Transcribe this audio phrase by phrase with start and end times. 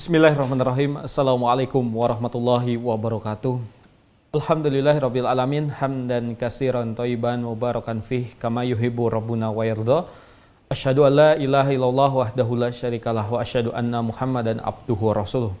[0.00, 0.96] Bismillahirrahmanirrahim.
[1.04, 3.60] Assalamualaikum warahmatullahi wabarakatuh.
[4.32, 10.08] Alhamdulillahirabbil alamin hamdan katsiran thayyiban mubarakan fih kama yuhibbu rabbuna wa yarda.
[10.72, 15.52] Asyhadu an la ilaha illallah wahdahu la syarikalah wa asyhadu anna Muhammadan abduhu wa rasuluh.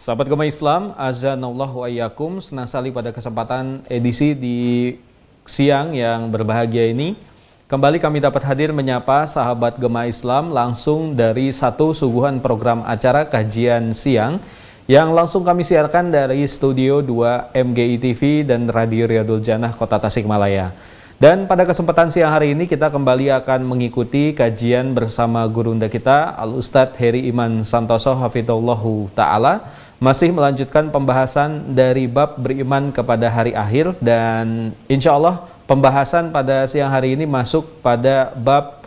[0.00, 4.96] Sahabat Gema Islam, azanallahu ayyakum senang sekali pada kesempatan edisi di
[5.44, 7.20] siang yang berbahagia ini
[7.68, 13.92] Kembali kami dapat hadir menyapa sahabat Gema Islam langsung dari satu suguhan program acara kajian
[13.92, 14.40] siang
[14.88, 20.72] yang langsung kami siarkan dari Studio 2 MGI TV dan Radio Riyadul Janah Kota Tasikmalaya.
[21.20, 26.56] Dan pada kesempatan siang hari ini kita kembali akan mengikuti kajian bersama gurunda kita Al
[26.56, 29.60] Ustadz Heri Iman Santoso Hafidullahu Ta'ala
[30.00, 36.88] masih melanjutkan pembahasan dari bab beriman kepada hari akhir dan insya Allah pembahasan pada siang
[36.88, 38.80] hari ini masuk pada bab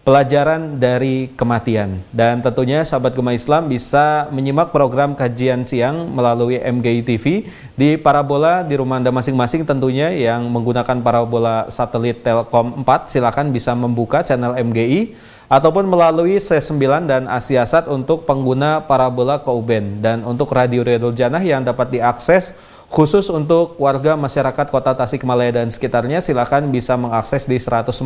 [0.00, 2.00] pelajaran dari kematian.
[2.14, 7.44] Dan tentunya sahabat Gema Islam bisa menyimak program kajian siang melalui MGI TV
[7.76, 13.76] di parabola di rumah Anda masing-masing tentunya yang menggunakan parabola satelit Telkom 4 silakan bisa
[13.76, 15.12] membuka channel MGI
[15.50, 16.78] ataupun melalui C9
[17.10, 22.56] dan Asiasat untuk pengguna parabola Kouben dan untuk radio Radio Janah yang dapat diakses
[22.90, 28.02] Khusus untuk warga masyarakat kota Tasikmalaya dan sekitarnya silakan bisa mengakses di 104,5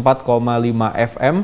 [0.93, 1.41] FM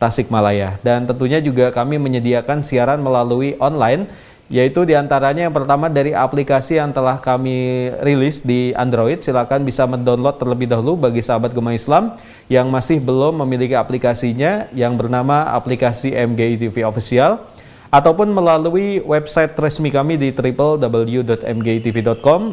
[0.00, 0.80] Tasikmalaya.
[0.80, 4.08] Dan tentunya juga kami menyediakan siaran melalui online
[4.48, 9.84] yaitu di antaranya yang pertama dari aplikasi yang telah kami rilis di Android silakan bisa
[9.84, 12.16] mendownload terlebih dahulu bagi sahabat Gema Islam
[12.48, 17.44] yang masih belum memiliki aplikasinya yang bernama aplikasi MGI TV Official
[17.88, 21.40] ataupun melalui website resmi kami di www.mgtv.com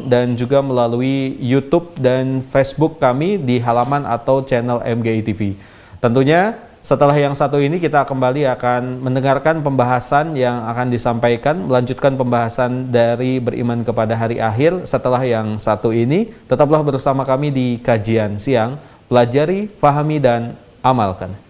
[0.08, 5.52] dan juga melalui YouTube dan Facebook kami di halaman atau channel MGI TV.
[6.00, 6.56] Tentunya
[6.86, 13.42] setelah yang satu ini kita kembali akan mendengarkan pembahasan yang akan disampaikan, melanjutkan pembahasan dari
[13.42, 14.86] beriman kepada hari akhir.
[14.86, 18.78] Setelah yang satu ini, tetaplah bersama kami di kajian siang,
[19.10, 21.45] pelajari, fahami, dan amalkan.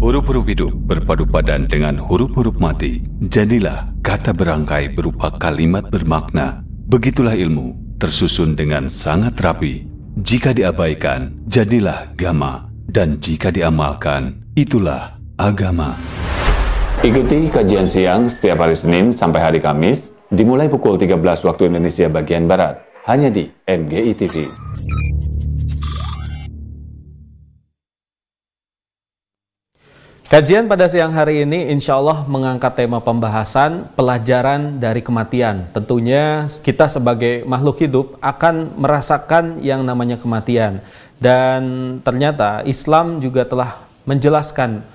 [0.00, 3.04] Huruf-huruf hidup berpadu padan dengan huruf-huruf mati.
[3.20, 6.64] Jadilah kata berangkai berupa kalimat bermakna.
[6.88, 9.84] Begitulah ilmu, tersusun dengan sangat rapi.
[10.16, 12.72] Jika diabaikan, jadilah gama.
[12.88, 15.92] Dan jika diamalkan, itulah agama.
[17.04, 22.48] Ikuti kajian siang setiap hari Senin sampai hari Kamis, dimulai pukul 13 waktu Indonesia bagian
[22.48, 24.48] Barat, hanya di MGI TV.
[30.30, 35.66] Kajian pada siang hari ini insya Allah mengangkat tema pembahasan pelajaran dari kematian.
[35.74, 40.86] Tentunya kita sebagai makhluk hidup akan merasakan yang namanya kematian.
[41.18, 44.86] Dan ternyata Islam juga telah menjelaskan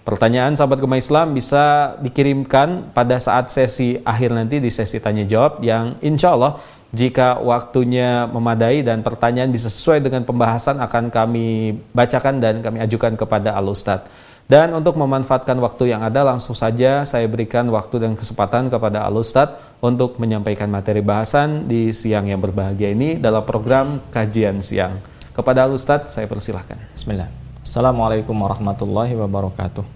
[0.00, 5.60] Pertanyaan sahabat Gema Islam bisa dikirimkan pada saat sesi akhir nanti di sesi tanya jawab
[5.60, 6.56] yang insya Allah
[6.88, 13.12] jika waktunya memadai dan pertanyaan bisa sesuai dengan pembahasan akan kami bacakan dan kami ajukan
[13.12, 14.31] kepada Al Ustadz.
[14.52, 19.16] Dan untuk memanfaatkan waktu yang ada langsung saja saya berikan waktu dan kesempatan kepada Al
[19.16, 25.00] Ustadz untuk menyampaikan materi bahasan di siang yang berbahagia ini dalam program kajian siang.
[25.32, 26.76] Kepada Al Ustadz saya persilahkan.
[26.92, 27.32] Bismillah.
[27.64, 29.88] Assalamualaikum warahmatullahi wabarakatuh.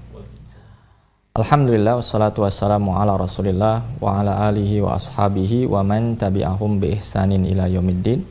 [1.37, 7.45] Alhamdulillah wassalatu wassalamu ala rasulillah wa ala alihi wa ashabihi wa man tabi'ahum bi ihsanin
[7.45, 8.25] ila yaumiddin.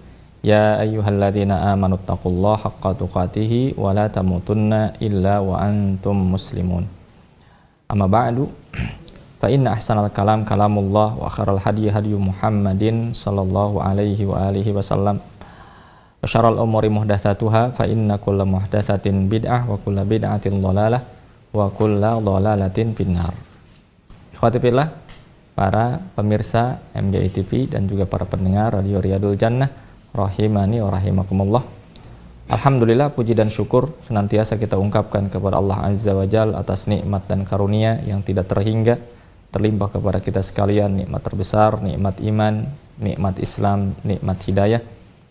[0.45, 6.85] Ya ayyuhalladzina amanu taqullaha haqqa tuqatih wa la tamutunna illa wa antum muslimun.
[7.89, 8.53] Amma ba'du
[9.41, 15.17] fa inna ahsanal kalam kalamullah wa akhiral hadi hadi Muhammadin sallallahu alaihi wa alihi wasallam
[15.17, 21.01] wa syarrul umuri muhdatsatuha fa inna kulla muhdatsatin bid'ah wa kulla bid'atin dhalalah
[21.57, 23.33] wa kulla dhalalatin finnar
[24.37, 24.93] ikhwati fillah
[25.57, 29.84] para pemirsa MGI dan juga para pendengar Radio Riyadul Jannah
[30.15, 31.63] rahimani wa rahimakumullah
[32.45, 37.41] Alhamdulillah puji dan syukur senantiasa kita ungkapkan kepada Allah Azza wa Jal atas nikmat dan
[37.41, 39.01] karunia yang tidak terhingga
[39.49, 42.69] terlimpah kepada kita sekalian nikmat terbesar, nikmat iman,
[43.01, 44.83] nikmat Islam, nikmat hidayah.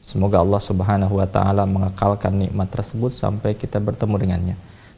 [0.02, 4.56] Semoga Allah Subhanahu wa taala mengekalkan nikmat tersebut sampai kita bertemu dengannya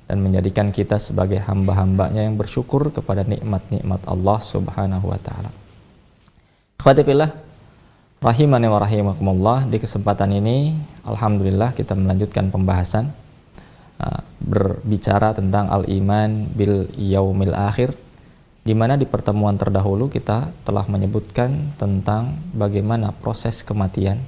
[0.08, 5.52] dan menjadikan kita sebagai hamba-hambanya yang bersyukur kepada nikmat-nikmat Allah Subhanahu wa taala.
[6.80, 7.45] Khawatibillah
[8.26, 10.74] Rahimani wa rahimakumullah di kesempatan ini
[11.06, 13.14] Alhamdulillah kita melanjutkan pembahasan
[14.02, 17.94] uh, berbicara tentang al-iman bil yaumil akhir
[18.66, 24.18] di mana di pertemuan terdahulu kita telah menyebutkan tentang bagaimana proses kematian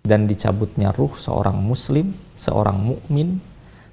[0.00, 3.44] dan dicabutnya ruh seorang muslim, seorang mukmin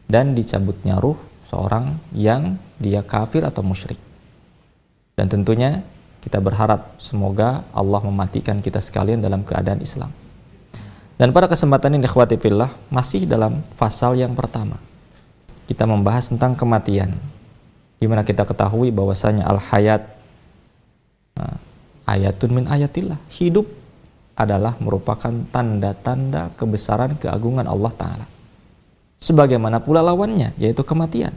[0.07, 3.99] dan dicabutnya ruh seorang yang dia kafir atau musyrik.
[5.19, 5.83] Dan tentunya
[6.19, 10.11] kita berharap semoga Allah mematikan kita sekalian dalam keadaan Islam.
[11.19, 14.79] Dan pada kesempatan ini ikhwati fillah masih dalam pasal yang pertama.
[15.67, 17.11] Kita membahas tentang kematian.
[17.99, 20.07] Di mana kita ketahui bahwasanya al-hayat
[21.35, 21.59] nah,
[22.07, 23.19] ayatun min ayatillah.
[23.35, 23.67] Hidup
[24.39, 28.25] adalah merupakan tanda-tanda kebesaran keagungan Allah taala.
[29.19, 31.35] Sebagaimana pula lawannya yaitu kematian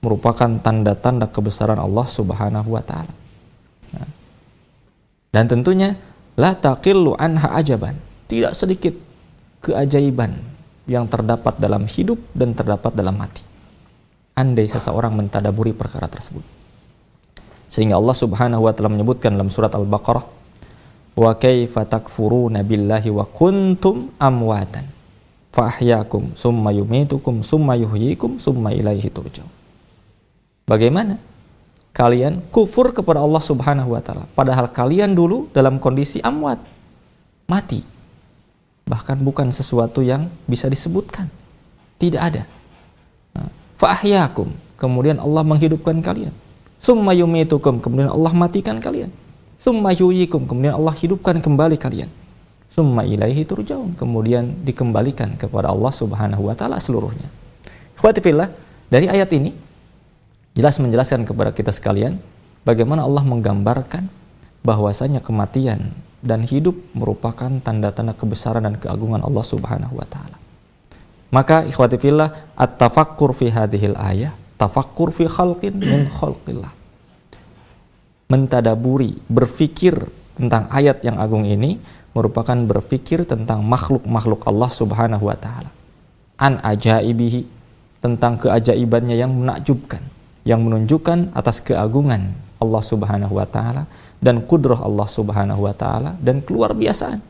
[0.00, 3.23] merupakan tanda-tanda kebesaran Allah Subhanahu wa taala.
[5.34, 5.98] Dan tentunya
[6.38, 7.98] la taqillu anha ajaban.
[8.30, 8.94] Tidak sedikit
[9.66, 10.38] keajaiban
[10.86, 13.42] yang terdapat dalam hidup dan terdapat dalam mati.
[14.38, 16.46] Andai seseorang mentadaburi perkara tersebut.
[17.66, 20.22] Sehingga Allah Subhanahu wa taala menyebutkan dalam surat Al-Baqarah,
[21.18, 24.86] "Wa kaifa takfuruna billahi wa kuntum amwatan
[25.50, 29.50] fa ahyakum summa yumitukum summa yuhyikum summa ilaihi turja'un."
[30.70, 31.18] Bagaimana
[31.94, 34.26] kalian kufur kepada Allah Subhanahu wa taala.
[34.34, 36.58] Padahal kalian dulu dalam kondisi amwat
[37.46, 37.86] mati.
[38.84, 41.30] Bahkan bukan sesuatu yang bisa disebutkan.
[41.96, 42.44] Tidak ada.
[43.80, 44.50] Fa'ahyakum.
[44.76, 46.34] Kemudian Allah menghidupkan kalian.
[46.82, 47.80] Summa yumitukum.
[47.80, 49.08] Kemudian Allah matikan kalian.
[49.56, 50.44] Summa yuyikum.
[50.44, 52.12] Kemudian Allah hidupkan kembali kalian.
[52.68, 53.96] Summa ilaihi turjaun.
[53.96, 57.30] Kemudian dikembalikan kepada Allah Subhanahu wa taala seluruhnya.
[57.96, 58.20] Ikhwati
[58.92, 59.56] dari ayat ini
[60.54, 62.22] jelas menjelaskan kepada kita sekalian
[62.62, 64.06] bagaimana Allah menggambarkan
[64.62, 65.90] bahwasanya kematian
[66.24, 70.38] dan hidup merupakan tanda-tanda kebesaran dan keagungan Allah Subhanahu wa taala.
[71.34, 76.70] Maka ikhwati fillah at-tafakkur fi hadhil ayah tafakkur fi khalqin min khalqillah.
[78.30, 79.98] Mentadaburi, berfikir
[80.38, 81.76] tentang ayat yang agung ini
[82.14, 85.68] merupakan berfikir tentang makhluk-makhluk Allah Subhanahu wa taala.
[86.38, 87.42] An ajaibihi
[87.98, 90.13] tentang keajaibannya yang menakjubkan
[90.44, 93.88] yang menunjukkan atas keagungan Allah Subhanahu wa taala
[94.20, 97.20] dan kudrah Allah Subhanahu wa taala dan keluar biasaan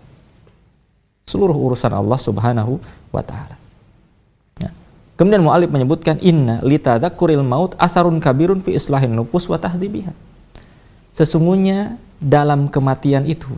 [1.24, 2.78] seluruh urusan Allah Subhanahu
[3.10, 3.56] wa taala.
[4.60, 4.70] Ya.
[5.16, 10.12] Kemudian mu'alif menyebutkan inna litadzakuril maut asarun kabirun fi islahin nufus wa tahdibiha.
[11.14, 13.50] Sesungguhnya dalam kematian itu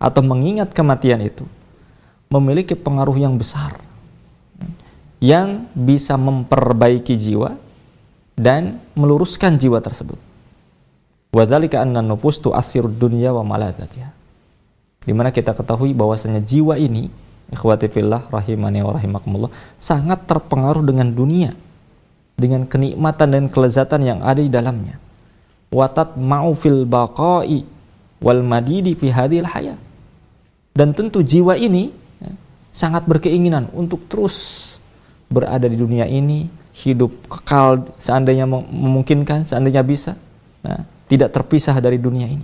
[0.00, 1.44] atau mengingat kematian itu
[2.28, 3.78] memiliki pengaruh yang besar
[5.22, 7.56] yang bisa memperbaiki jiwa
[8.34, 10.18] dan meluruskan jiwa tersebut.
[11.34, 14.10] Wadzalika anna nufus tu'athir dunya wa maladatiha.
[15.04, 17.10] Di mana kita ketahui bahwasanya jiwa ini,
[17.50, 21.52] ikhwati fillah rahimani wa rahimakumullah, sangat terpengaruh dengan dunia,
[22.38, 24.96] dengan kenikmatan dan kelezatan yang ada di dalamnya.
[25.74, 27.66] Watat ma'u fil baqa'i
[28.22, 29.78] wal madidi fi hadhil hayat.
[30.74, 31.90] Dan tentu jiwa ini
[32.22, 32.30] ya,
[32.70, 34.78] sangat berkeinginan untuk terus
[35.26, 40.18] berada di dunia ini, hidup kekal seandainya memungkinkan, seandainya bisa,
[40.66, 42.42] nah, tidak terpisah dari dunia ini.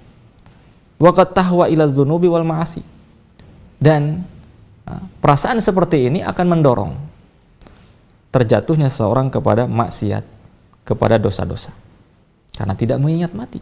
[1.02, 2.84] Waqat tahwa ila dzunubi wal ma'asi.
[3.80, 4.22] Dan
[4.86, 6.92] nah, perasaan seperti ini akan mendorong
[8.30, 10.22] terjatuhnya seseorang kepada maksiat,
[10.86, 11.74] kepada dosa-dosa.
[12.54, 13.58] Karena tidak mengingat mati.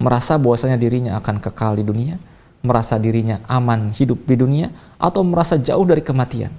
[0.00, 2.16] Merasa bahwasanya dirinya akan kekal di dunia,
[2.64, 6.50] merasa dirinya aman hidup di dunia, atau merasa jauh dari kematian.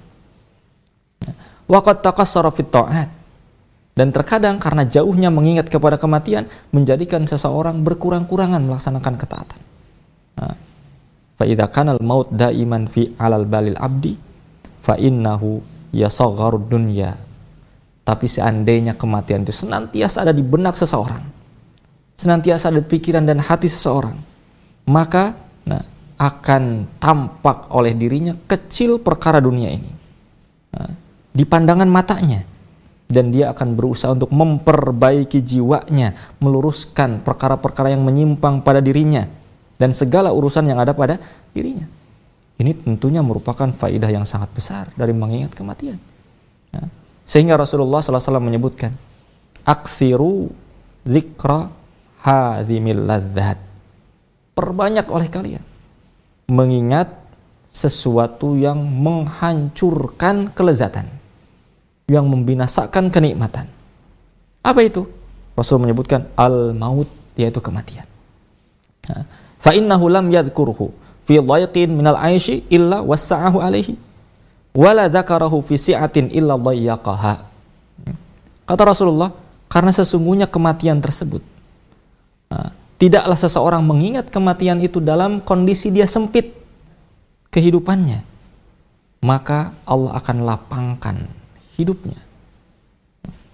[1.66, 3.10] Nah, Waqad taqassara fit ta'at.
[3.92, 9.60] Dan terkadang karena jauhnya mengingat kepada kematian menjadikan seseorang berkurang-kurangan melaksanakan ketaatan.
[11.36, 14.16] Fa idza kana al-maut daiman fi alal balil abdi
[14.80, 15.60] fa innahu
[15.92, 17.12] yasagharu dunya.
[18.02, 21.22] Tapi seandainya kematian itu senantiasa ada di benak seseorang,
[22.16, 24.18] senantiasa ada pikiran dan hati seseorang,
[24.88, 25.38] maka
[25.68, 25.84] nah,
[26.18, 29.92] akan tampak oleh dirinya kecil perkara dunia ini.
[30.74, 30.90] Nah,
[31.32, 32.44] di pandangan matanya
[33.12, 39.28] dan dia akan berusaha untuk memperbaiki jiwanya, meluruskan perkara-perkara yang menyimpang pada dirinya
[39.76, 41.20] dan segala urusan yang ada pada
[41.52, 41.84] dirinya.
[42.56, 45.98] Ini tentunya merupakan faidah yang sangat besar dari mengingat kematian.
[46.72, 46.88] Nah,
[47.26, 48.94] sehingga Rasulullah SAW menyebutkan,
[49.66, 50.52] aksiru
[51.02, 51.68] zikra
[52.22, 53.58] hadhimil ladzat.
[54.52, 55.64] Perbanyak oleh kalian
[56.52, 57.08] mengingat
[57.72, 61.08] sesuatu yang menghancurkan kelezatan,
[62.12, 63.64] yang membinasakan kenikmatan.
[64.60, 65.08] Apa itu?
[65.56, 68.04] Rasul menyebutkan al-maut yaitu kematian.
[69.58, 70.92] Fa innahu lam yadhkurhu
[71.24, 73.96] fi dhayqin minal aishi illa wassa'ahu alaihi
[74.76, 77.34] wala dzakarahu fi si'atin illa dhayyaqaha.
[78.62, 79.32] Kata Rasulullah,
[79.66, 81.40] karena sesungguhnya kematian tersebut
[83.00, 86.54] tidaklah seseorang mengingat kematian itu dalam kondisi dia sempit
[87.50, 88.22] kehidupannya,
[89.26, 91.16] maka Allah akan lapangkan
[91.82, 92.18] hidupnya.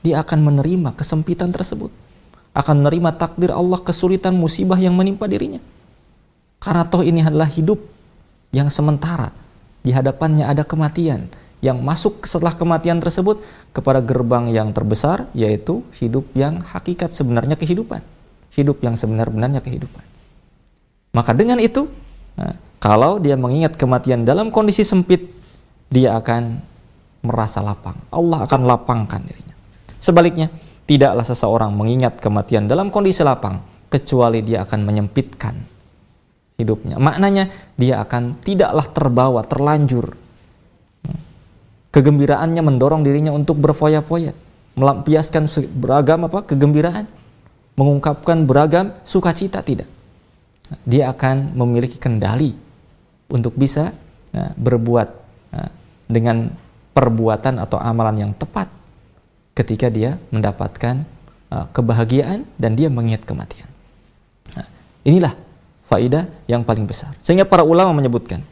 [0.05, 1.91] Dia akan menerima kesempitan tersebut,
[2.53, 5.59] akan menerima takdir Allah kesulitan musibah yang menimpa dirinya.
[6.61, 7.81] Karena toh ini adalah hidup
[8.53, 9.33] yang sementara,
[9.81, 11.27] di hadapannya ada kematian
[11.65, 13.43] yang masuk setelah kematian tersebut
[13.75, 17.99] kepada gerbang yang terbesar yaitu hidup yang hakikat sebenarnya kehidupan
[18.59, 20.03] hidup yang sebenar-benarnya kehidupan.
[21.15, 21.87] Maka dengan itu,
[22.35, 25.31] nah, kalau dia mengingat kematian dalam kondisi sempit,
[25.89, 26.59] dia akan
[27.29, 28.01] merasa lapang.
[28.09, 29.53] Allah akan lapangkan dirinya.
[30.01, 30.49] Sebaliknya,
[30.89, 33.61] tidaklah seseorang mengingat kematian dalam kondisi lapang,
[33.93, 35.55] kecuali dia akan menyempitkan
[36.57, 36.97] hidupnya.
[36.97, 40.17] Maknanya, dia akan tidaklah terbawa, terlanjur.
[41.93, 44.33] Kegembiraannya mendorong dirinya untuk berfoya-foya,
[44.77, 45.45] melampiaskan
[45.77, 47.09] beragam apa kegembiraan
[47.79, 49.87] mengungkapkan beragam sukacita tidak.
[50.83, 52.53] Dia akan memiliki kendali
[53.31, 53.95] untuk bisa
[54.35, 55.09] ya, berbuat
[55.55, 55.65] ya,
[56.11, 56.53] dengan
[56.99, 58.67] perbuatan atau amalan yang tepat
[59.55, 61.07] ketika dia mendapatkan
[61.55, 63.71] uh, kebahagiaan dan dia mengingat kematian.
[64.59, 64.67] Nah,
[65.07, 65.39] inilah
[65.87, 67.15] faidah yang paling besar.
[67.23, 68.43] Sehingga para ulama menyebutkan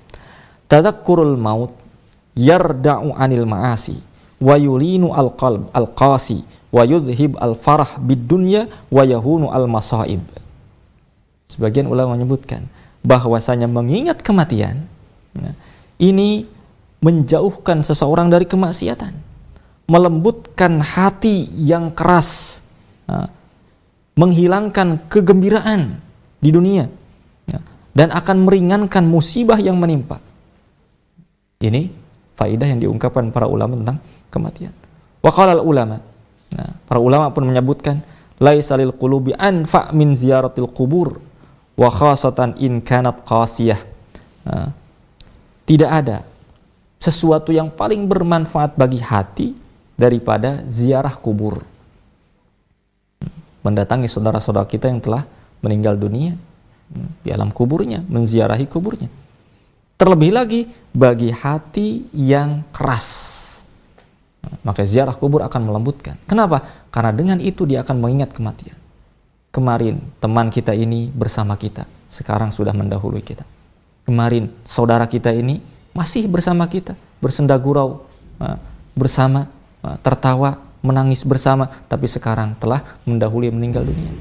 [0.70, 1.74] tadakkurul maut
[2.38, 3.98] yarda'u anil ma'asi
[4.38, 10.22] wa yulinu al-qalb al-qasi wa yudhib al farah bid dunya wa yahunu al masaib.
[11.50, 12.70] Sebagian ulama menyebutkan
[13.02, 14.86] bahwasanya mengingat kematian
[15.34, 15.52] ya,
[15.98, 16.46] ini
[17.06, 19.14] menjauhkan seseorang dari kemaksiatan,
[19.86, 22.60] melembutkan hati yang keras,
[23.06, 23.30] ya,
[24.18, 26.02] menghilangkan kegembiraan
[26.42, 26.90] di dunia
[27.46, 27.62] ya,
[27.94, 30.18] dan akan meringankan musibah yang menimpa.
[31.62, 31.94] Ini
[32.34, 34.02] faidah yang diungkapkan para ulama tentang
[34.34, 34.74] kematian.
[35.22, 36.02] Wa qala ulama
[36.54, 38.00] Nah, para ulama pun menyebutkan
[38.38, 41.18] laisa lil qulubi anfa min ziyaratil kubur
[41.74, 43.80] wa khasatan in kanat qasiyah.
[44.46, 44.70] Nah,
[45.66, 46.18] tidak ada
[47.06, 49.54] sesuatu yang paling bermanfaat bagi hati
[49.94, 51.62] daripada ziarah kubur.
[53.62, 55.22] Mendatangi saudara-saudara kita yang telah
[55.62, 56.34] meninggal dunia
[57.22, 59.10] di alam kuburnya, menziarahi kuburnya.
[59.96, 60.60] Terlebih lagi
[60.92, 63.34] bagi hati yang keras
[64.62, 66.18] maka ziarah kubur akan melembutkan.
[66.26, 66.62] Kenapa?
[66.90, 68.76] Karena dengan itu dia akan mengingat kematian.
[69.50, 73.42] Kemarin teman kita ini bersama kita, sekarang sudah mendahului kita.
[74.04, 75.58] Kemarin saudara kita ini
[75.96, 76.92] masih bersama kita,
[77.24, 78.04] bersenda gurau,
[78.92, 79.48] bersama,
[80.04, 84.12] tertawa, menangis bersama, tapi sekarang telah mendahului meninggal dunia.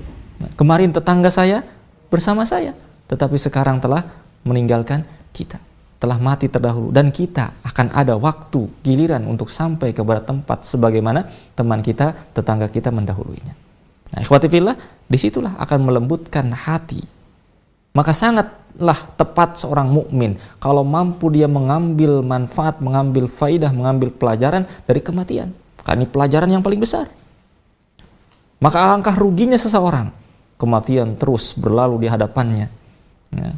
[0.56, 1.68] Kemarin tetangga saya
[2.08, 2.72] bersama saya,
[3.12, 4.08] tetapi sekarang telah
[4.48, 5.04] meninggalkan
[5.36, 5.60] kita
[5.96, 11.26] telah mati terdahulu dan kita akan ada waktu giliran untuk sampai kepada tempat sebagaimana
[11.58, 13.56] teman kita, tetangga kita mendahuluinya.
[14.14, 14.78] Nah, ikhwati fillah,
[15.08, 17.02] di situlah akan melembutkan hati.
[17.96, 25.00] Maka sangatlah tepat seorang mukmin kalau mampu dia mengambil manfaat, mengambil faidah, mengambil pelajaran dari
[25.00, 25.56] kematian.
[25.82, 27.08] Karena ini pelajaran yang paling besar.
[28.60, 30.12] Maka alangkah ruginya seseorang
[30.60, 32.68] kematian terus berlalu di hadapannya.
[33.32, 33.54] Ya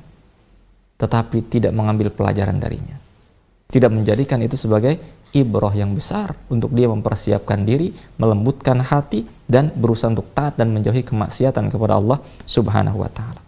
[0.97, 2.97] tetapi tidak mengambil pelajaran darinya.
[3.69, 4.97] Tidak menjadikan itu sebagai
[5.35, 11.05] ibrah yang besar untuk dia mempersiapkan diri, melembutkan hati dan berusaha untuk taat dan menjauhi
[11.05, 12.17] kemaksiatan kepada Allah
[12.47, 13.46] Subhanahu wa taala.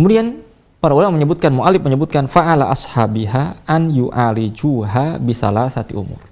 [0.00, 0.40] Kemudian
[0.80, 5.20] para ulama menyebutkan mu'alif menyebutkan fa'ala ashabiha an yu'alijuha
[5.68, 6.24] sati umur.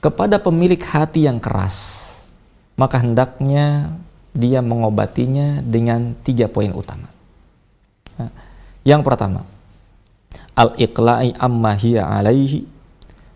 [0.00, 2.08] Kepada pemilik hati yang keras,
[2.80, 3.92] maka hendaknya
[4.32, 7.12] dia mengobatinya dengan tiga poin utama.
[8.80, 9.44] Yang pertama,
[10.56, 12.64] al-iqla'i amma hiya alaihi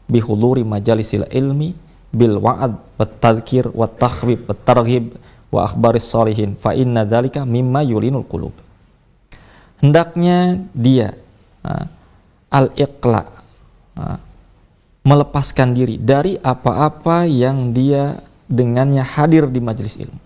[0.08, 1.76] bihuluri majalisil ilmi
[2.16, 5.20] bil wa'ad wat tadhkir wat takhwib wat targhib
[5.52, 8.64] wa akhbaris salihin fa inna dzalika mimma yulinul qulub.
[9.82, 11.12] Hendaknya dia
[12.48, 13.28] al-iqla
[15.06, 18.18] melepaskan diri dari apa-apa yang dia
[18.50, 20.20] dengannya hadir di majelis ilmu.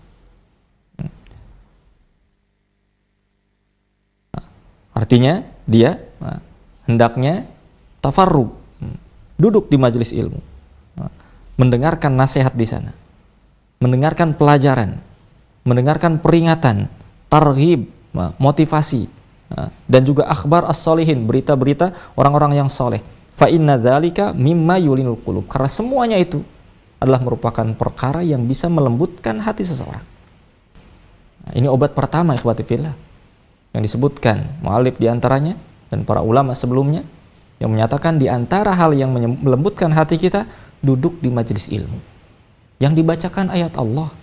[4.91, 5.97] Artinya dia
[6.85, 7.49] hendaknya
[8.01, 8.53] tafarrug,
[9.37, 10.41] duduk di majelis ilmu,
[11.57, 12.93] mendengarkan nasihat di sana,
[13.81, 15.01] mendengarkan pelajaran,
[15.65, 16.89] mendengarkan peringatan,
[17.29, 17.89] targhib,
[18.37, 19.09] motivasi,
[19.85, 23.03] dan juga akhbar as-solihin, berita-berita orang-orang yang soleh
[23.41, 25.49] Fa inna dzalika mimma yulinul qulub.
[25.49, 26.45] Karena semuanya itu
[27.01, 30.05] adalah merupakan perkara yang bisa melembutkan hati seseorang.
[31.41, 32.93] Nah, ini obat pertama ikhwati fillah
[33.73, 35.57] yang disebutkan mu'alif di antaranya
[35.89, 37.01] dan para ulama sebelumnya
[37.57, 40.45] yang menyatakan di antara hal yang melembutkan hati kita
[40.77, 41.97] duduk di majelis ilmu.
[42.77, 44.13] Yang dibacakan ayat Allah,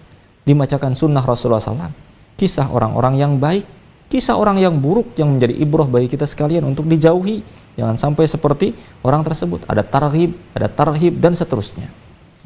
[0.47, 1.95] dibacakan sunnah Rasulullah SAW,
[2.39, 3.67] kisah orang-orang yang baik,
[4.09, 7.45] kisah orang yang buruk yang menjadi ibrah bagi kita sekalian untuk dijauhi
[7.79, 8.75] Jangan sampai seperti
[9.07, 9.63] orang tersebut.
[9.71, 11.87] Ada tarhib, ada tarhib, dan seterusnya.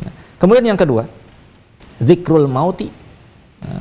[0.05, 1.09] Nah, kemudian yang kedua,
[1.97, 2.93] zikrul mauti.
[3.65, 3.81] Nah,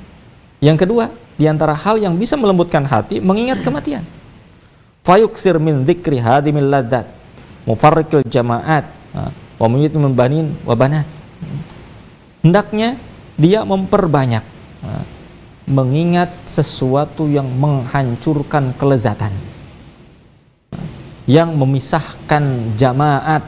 [0.64, 4.08] yang kedua, di antara hal yang bisa melembutkan hati, mengingat kematian.
[5.04, 7.12] Fayuksir min zikri hadimil ladat,
[7.68, 10.80] mufarrikil jamaat, nah, wa min banin wa.
[12.48, 12.96] Hendaknya
[13.36, 14.46] dia memperbanyak
[14.82, 15.04] nah,
[15.72, 19.32] mengingat sesuatu yang menghancurkan kelezatan
[21.24, 23.40] yang memisahkan jamaat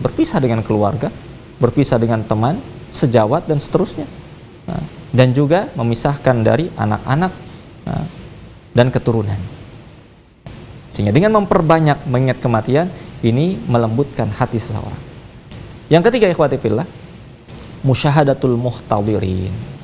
[0.00, 1.12] berpisah dengan keluarga
[1.60, 2.56] berpisah dengan teman
[2.94, 4.06] sejawat dan seterusnya.
[4.64, 4.82] Nah,
[5.12, 7.32] dan juga memisahkan dari anak-anak
[7.84, 8.06] nah,
[8.72, 9.36] dan keturunan.
[10.94, 12.88] Sehingga dengan memperbanyak mengingat kematian
[13.20, 15.02] ini melembutkan hati seseorang.
[15.92, 16.86] Yang ketiga ikhwati fillah
[17.82, 19.77] musyahadatul muhtadirin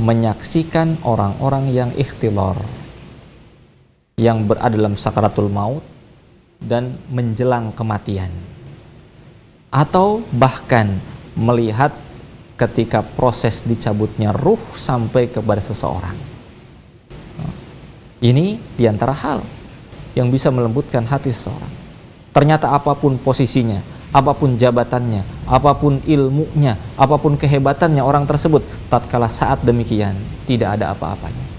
[0.00, 2.58] menyaksikan orang-orang yang ikhtilor
[4.18, 5.82] yang berada dalam sakaratul maut
[6.62, 8.30] dan menjelang kematian.
[9.74, 10.86] Atau bahkan
[11.34, 11.90] melihat
[12.54, 16.14] ketika proses dicabutnya ruh sampai kepada seseorang.
[18.22, 19.42] Ini di antara hal
[20.14, 21.74] yang bisa melembutkan hati seseorang.
[22.30, 28.62] Ternyata apa pun posisinya apa pun jabatannya apa pun ilmunya apa pun kehebatannya orang tersebut
[28.86, 30.14] tatkala saat demikian
[30.46, 31.54] tidak ada apa-apanya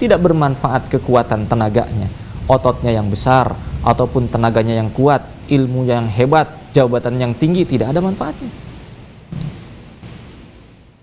[0.00, 2.08] tidak bermanfaat kekuatan tenaganya,
[2.48, 3.52] ototnya yang besar
[3.84, 5.20] ataupun tenaganya yang kuat,
[5.52, 8.48] ilmu yang hebat, jabatan yang tinggi tidak ada manfaatnya.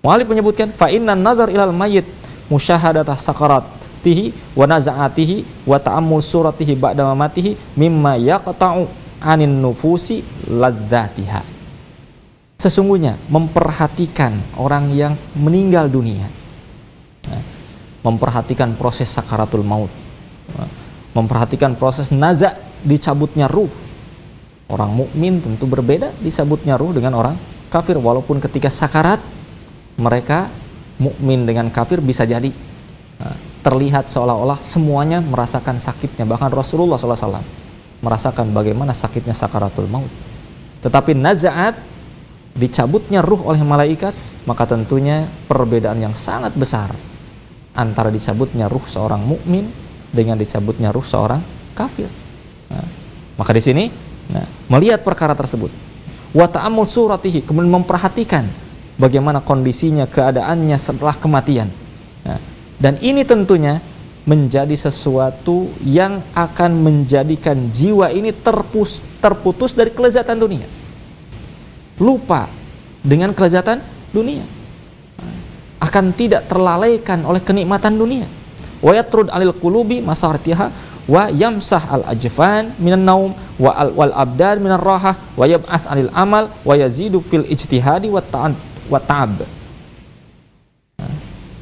[0.02, 2.10] Mu'alif menyebutkan fa inna nazar ilal mayyit
[2.50, 3.22] musyahadatah
[4.02, 8.90] tihi wa naza'atihi wa ta'ammul suratihi ba'da mamatihi mimma yaqta'u
[9.22, 11.42] anin nufusi ladzatiha.
[12.58, 16.26] Sesungguhnya memperhatikan orang yang meninggal dunia.
[18.02, 19.92] Memperhatikan proses sakaratul maut.
[21.14, 23.70] Memperhatikan proses nazak dicabutnya ruh.
[24.68, 27.36] Orang mukmin tentu berbeda dicabutnya ruh dengan orang
[27.70, 28.02] kafir.
[28.02, 29.22] Walaupun ketika sakarat
[30.02, 30.50] mereka
[30.98, 32.50] mukmin dengan kafir bisa jadi
[33.62, 36.26] terlihat seolah-olah semuanya merasakan sakitnya.
[36.26, 37.67] Bahkan Rasulullah SAW
[38.04, 40.10] merasakan bagaimana sakitnya sakaratul maut
[40.86, 41.78] tetapi nazaat
[42.58, 44.14] dicabutnya ruh oleh malaikat
[44.50, 46.90] maka tentunya perbedaan yang sangat besar
[47.78, 49.70] antara dicabutnya ruh seorang mukmin
[50.10, 51.40] dengan dicabutnya ruh seorang
[51.78, 52.10] kafir.
[52.74, 52.88] Nah,
[53.38, 53.86] maka di sini
[54.34, 55.70] nah, melihat perkara tersebut,
[56.34, 58.50] wa ta'amul suratihi, kemudian memperhatikan
[58.98, 61.70] bagaimana kondisinya, keadaannya setelah kematian.
[62.26, 62.42] Nah,
[62.82, 63.78] dan ini tentunya
[64.28, 70.68] menjadi sesuatu yang akan menjadikan jiwa ini terpus, terputus dari kelezatan dunia.
[71.98, 72.52] Lupa
[73.02, 73.80] dengan kelezatan
[74.12, 74.44] dunia
[75.80, 78.28] akan tidak terlalaikan oleh kenikmatan dunia.
[78.84, 80.70] Wa yatrud alil qulubi masartiha
[81.08, 86.12] wa yamsah al ajfan minan naum wa al wal abdan minan rahah wa yab'ats anil
[86.12, 88.20] amal wa yazidu fil ijtihadi wa
[89.00, 89.40] ta'ab.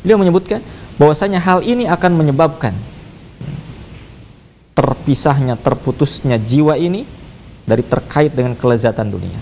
[0.02, 2.76] Beliau menyebutkan bahwasanya hal ini akan menyebabkan
[4.76, 7.08] terpisahnya terputusnya jiwa ini
[7.64, 9.40] dari terkait dengan kelezatan dunia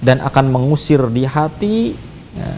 [0.00, 1.94] dan akan mengusir di hati
[2.34, 2.50] ya,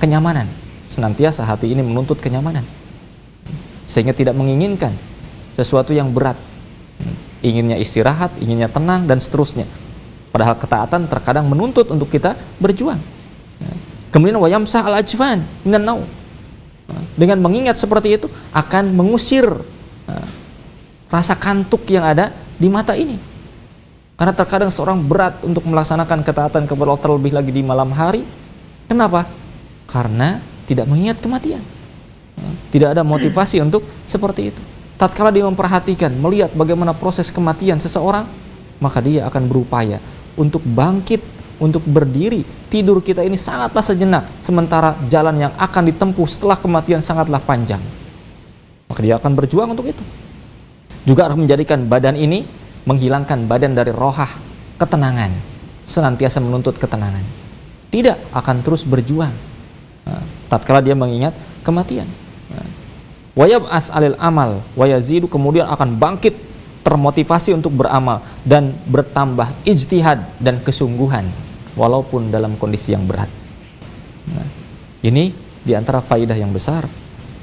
[0.00, 0.48] kenyamanan.
[0.90, 2.64] Senantiasa hati ini menuntut kenyamanan.
[3.84, 4.96] Sehingga tidak menginginkan
[5.52, 6.40] sesuatu yang berat.
[7.44, 9.68] Inginnya istirahat, inginnya tenang, dan seterusnya.
[10.32, 12.98] Padahal ketaatan terkadang menuntut untuk kita berjuang.
[14.08, 15.84] Kemudian wayamsah al-ajfan minan.
[17.16, 19.48] Dengan mengingat seperti itu akan mengusir
[21.08, 23.16] rasa kantuk yang ada di mata ini.
[24.16, 28.24] Karena terkadang seorang berat untuk melaksanakan ketaatan kepada Allah terlebih lagi di malam hari.
[28.88, 29.28] Kenapa?
[29.84, 31.60] Karena tidak mengingat kematian.
[32.72, 34.62] Tidak ada motivasi untuk seperti itu.
[34.96, 38.24] Tatkala dia memperhatikan, melihat bagaimana proses kematian seseorang,
[38.80, 40.00] maka dia akan berupaya
[40.36, 41.20] untuk bangkit,
[41.60, 42.44] untuk berdiri.
[42.68, 47.80] Tidur kita ini sangatlah sejenak, sementara jalan yang akan ditempuh setelah kematian sangatlah panjang.
[48.86, 50.02] Maka dia akan berjuang untuk itu.
[51.06, 52.42] Juga harus menjadikan badan ini
[52.86, 54.30] menghilangkan badan dari rohah,
[54.78, 55.30] ketenangan,
[55.86, 57.22] senantiasa menuntut ketenangan.
[57.90, 59.30] Tidak akan terus berjuang.
[60.06, 62.06] Nah, tatkala dia mengingat kematian.
[62.50, 62.66] Nah,
[63.38, 66.34] wayab as alil amal, wayazidu kemudian akan bangkit
[66.86, 71.26] termotivasi untuk beramal dan bertambah ijtihad dan kesungguhan
[71.74, 73.26] walaupun dalam kondisi yang berat.
[74.30, 74.46] Nah,
[75.02, 75.34] ini
[75.66, 76.86] di antara faidah yang besar.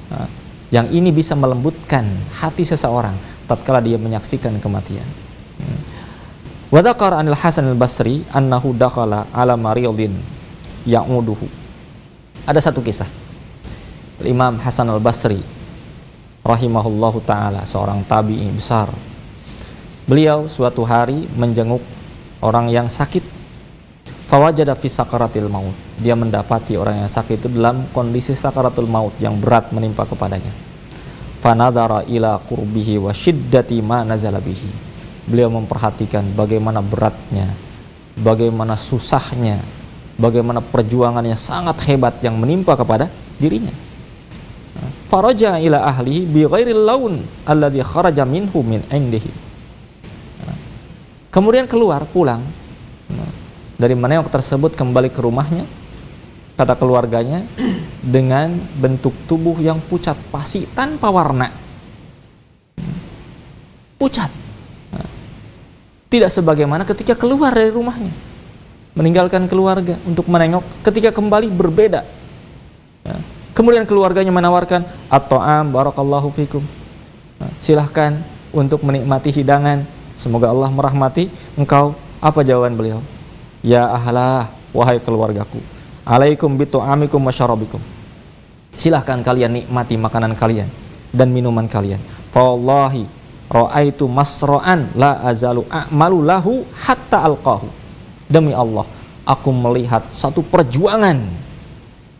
[0.07, 0.31] Nah,
[0.71, 2.07] yang ini bisa melembutkan
[2.39, 5.05] hati seseorang tatkala dia menyaksikan kematian.
[5.59, 5.79] Hmm.
[6.71, 6.79] Wa
[7.19, 10.15] anil Hasan al-Basri annahu dakhala ala maridin
[10.87, 11.45] ya'uduhu.
[12.47, 13.11] Ada satu kisah.
[14.23, 15.43] Imam Hasan al-Basri
[16.47, 18.87] rahimahullahu taala seorang tabi'i besar
[20.03, 21.79] Beliau suatu hari menjenguk
[22.43, 23.23] orang yang sakit.
[24.27, 25.71] Fawajada fi sakaratil maut.
[25.95, 30.51] Dia mendapati orang yang sakit itu dalam kondisi sakaratul maut yang berat menimpa kepadanya.
[31.39, 34.43] Fanadara ila kurbihi wa shiddati ma nazala.
[35.23, 37.47] Beliau memperhatikan bagaimana beratnya,
[38.19, 39.63] bagaimana susahnya,
[40.19, 43.07] bagaimana perjuangan yang sangat hebat yang menimpa kepada
[43.39, 43.71] dirinya.
[45.07, 49.52] Faraja ila ahlihi bi ghairil laun alladhi kharaja minhu min indihi
[51.33, 52.45] Kemudian keluar pulang.
[53.09, 53.31] Nah,
[53.81, 55.65] dari meneok tersebut kembali ke rumahnya
[56.53, 57.41] kata keluarganya
[58.05, 61.49] dengan bentuk tubuh yang pucat pasi tanpa warna.
[63.97, 64.29] Pucat.
[66.13, 68.13] Tidak sebagaimana ketika keluar dari rumahnya.
[68.93, 72.05] Meninggalkan keluarga untuk menengok ketika kembali berbeda.
[73.57, 76.61] Kemudian keluarganya menawarkan atau am barakallahu fikum.
[77.57, 78.13] Silahkan
[78.53, 79.81] untuk menikmati hidangan
[80.23, 81.27] Semoga Allah merahmati
[81.59, 81.91] engkau.
[82.23, 83.03] Apa jawaban beliau?
[83.59, 85.59] Ya ahlah, wahai keluargaku.
[86.07, 87.83] Alaikum bitu amikum masyarabikum.
[88.79, 90.71] Silahkan kalian nikmati makanan kalian
[91.11, 91.99] dan minuman kalian.
[92.31, 93.03] Fawallahi
[93.51, 97.67] ra'aitu masra'an la azalu a'malu lahu hatta alqahu.
[98.31, 98.87] Demi Allah,
[99.27, 101.19] aku melihat satu perjuangan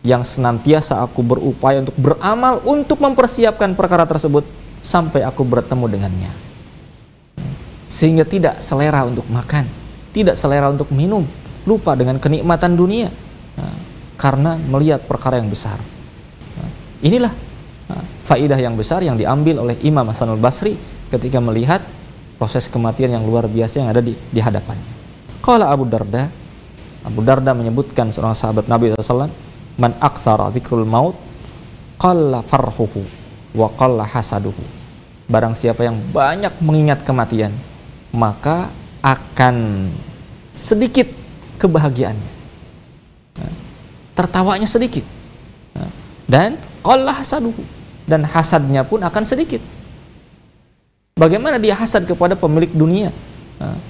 [0.04, 4.44] yang senantiasa aku berupaya untuk beramal untuk mempersiapkan perkara tersebut
[4.84, 6.44] sampai aku bertemu dengannya
[7.94, 9.70] sehingga tidak selera untuk makan,
[10.10, 11.22] tidak selera untuk minum,
[11.62, 13.06] lupa dengan kenikmatan dunia
[13.54, 13.76] nah,
[14.18, 15.78] karena melihat perkara yang besar.
[16.58, 16.70] Nah,
[17.06, 17.30] inilah
[17.86, 20.74] nah, faidah yang besar yang diambil oleh Imam Hasan al Basri
[21.14, 21.86] ketika melihat
[22.34, 25.06] proses kematian yang luar biasa yang ada di, di hadapannya.
[25.38, 26.26] Kalau Abu Darda,
[27.06, 29.30] Abu Darda menyebutkan seorang sahabat Nabi SAW,
[29.78, 31.14] man aktsara dzikrul maut
[31.94, 33.06] qalla farhuhu
[33.54, 34.82] wa qalla hasaduhu.
[35.30, 37.54] Barang siapa yang banyak mengingat kematian,
[38.14, 38.70] maka
[39.02, 39.90] akan
[40.54, 41.10] sedikit
[41.58, 42.32] kebahagiaannya.
[44.14, 45.02] Tertawanya sedikit.
[46.24, 47.60] Dan qalla hasaduhu
[48.06, 49.60] dan hasadnya pun akan sedikit.
[51.18, 53.10] Bagaimana dia hasad kepada pemilik dunia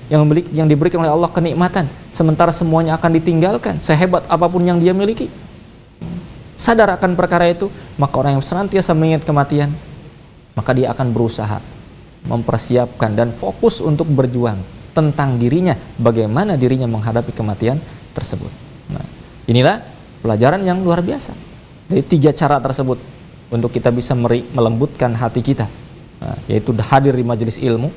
[0.08, 4.80] yang memiliki yang diberikan oleh Allah kenikmatan sementara semuanya akan ditinggalkan sehebat apa pun yang
[4.80, 5.28] dia miliki.
[6.54, 7.66] Sadar akan perkara itu,
[7.98, 9.74] maka orang yang senantiasa mengingat kematian,
[10.54, 11.58] maka dia akan berusaha
[12.24, 14.56] mempersiapkan dan fokus untuk berjuang
[14.96, 17.76] tentang dirinya, bagaimana dirinya menghadapi kematian
[18.14, 18.48] tersebut.
[18.94, 19.04] Nah,
[19.50, 19.82] inilah
[20.22, 21.34] pelajaran yang luar biasa.
[21.90, 22.96] Dari tiga cara tersebut
[23.52, 25.68] untuk kita bisa meri, melembutkan hati kita,
[26.22, 27.90] nah, yaitu hadir di majelis ilmu,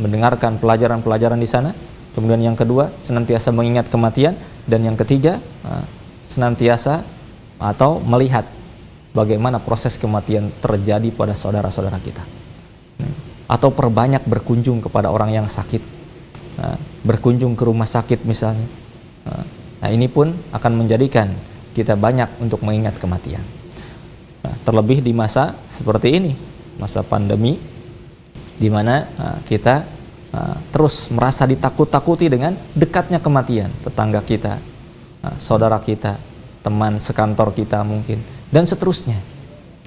[0.00, 1.70] mendengarkan pelajaran-pelajaran di sana.
[2.10, 4.34] Kemudian yang kedua, senantiasa mengingat kematian
[4.66, 5.84] dan yang ketiga, nah,
[6.26, 7.06] senantiasa
[7.60, 8.48] atau melihat
[9.12, 12.39] bagaimana proses kematian terjadi pada saudara-saudara kita
[13.50, 15.82] atau perbanyak berkunjung kepada orang yang sakit.
[16.62, 18.80] Nah, berkunjung ke rumah sakit misalnya.
[19.80, 21.32] Nah ini pun akan menjadikan
[21.72, 23.42] kita banyak untuk mengingat kematian.
[24.44, 26.32] Nah, terlebih di masa seperti ini
[26.80, 27.60] masa pandemi
[28.56, 29.84] di mana nah, kita
[30.32, 34.56] nah, terus merasa ditakut-takuti dengan dekatnya kematian tetangga kita
[35.20, 36.16] nah, saudara kita
[36.64, 38.20] teman sekantor kita mungkin
[38.52, 39.16] dan seterusnya.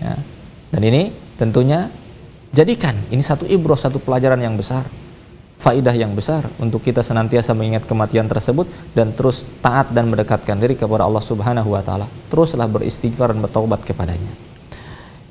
[0.01, 0.17] Ya.
[0.73, 1.85] dan ini tentunya
[2.53, 4.85] Jadikan ini satu ibroh, satu pelajaran yang besar,
[5.57, 10.77] faidah yang besar untuk kita senantiasa mengingat kematian tersebut dan terus taat dan mendekatkan diri
[10.77, 12.05] kepada Allah Subhanahu wa taala.
[12.29, 14.29] Teruslah beristighfar dan bertobat kepadanya.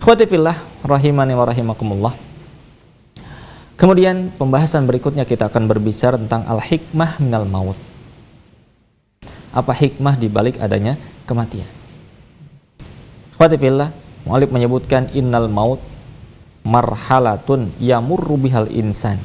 [0.03, 2.15] Ikhwati fillah rahimani wa rahimakumullah.
[3.79, 7.79] Kemudian pembahasan berikutnya kita akan berbicara tentang al-hikmah minal maut.
[9.55, 11.71] Apa hikmah di balik adanya kematian?
[13.39, 13.95] Ikhwati fillah,
[14.27, 15.92] Mu'alib menyebutkan innal maut
[16.63, 19.19] marhalatun yamurru bihal insan.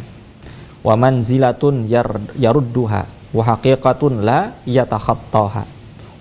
[0.82, 3.04] Wa manzilatun yar, yarudduha.
[3.34, 5.64] Wa haqiqatun la yatakhattaha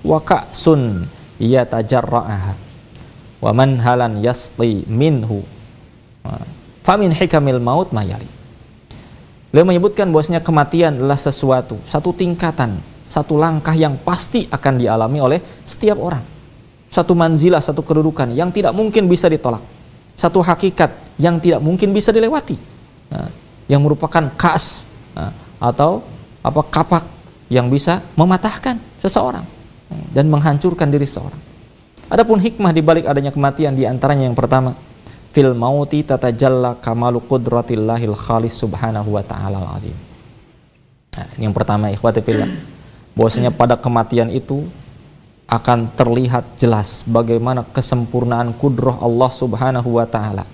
[0.07, 1.07] wa ka'sun
[1.42, 2.55] yatajarra'aha.
[3.42, 5.42] Wa manhalan yasqi minhu.
[6.87, 8.26] Famin hikamil maut mayali.
[9.50, 12.76] Beliau menyebutkan bahwasanya kematian adalah sesuatu, satu tingkatan,
[13.07, 16.22] satu langkah yang pasti akan dialami oleh setiap orang.
[16.90, 19.62] Satu manzilah, satu kedudukan yang tidak mungkin bisa ditolak.
[20.18, 22.57] Satu hakikat yang tidak mungkin bisa dilewati.
[23.12, 23.29] Nah,
[23.66, 26.05] yang merupakan kas nah, atau
[26.44, 27.05] apa kapak
[27.50, 29.46] yang bisa mematahkan seseorang
[30.14, 31.38] dan menghancurkan diri seseorang.
[32.07, 34.74] Adapun hikmah di balik adanya kematian di antaranya yang pertama,
[35.35, 39.96] fil mauti tatajalla kamalu qudratillahil khalis subhanahu wa ta'ala al-azim.
[41.16, 42.50] Nah, yang pertama ikhwati fillah.
[43.16, 44.68] Bahwasanya pada kematian itu
[45.46, 50.44] akan terlihat jelas bagaimana kesempurnaan kudrah Allah Subhanahu wa taala.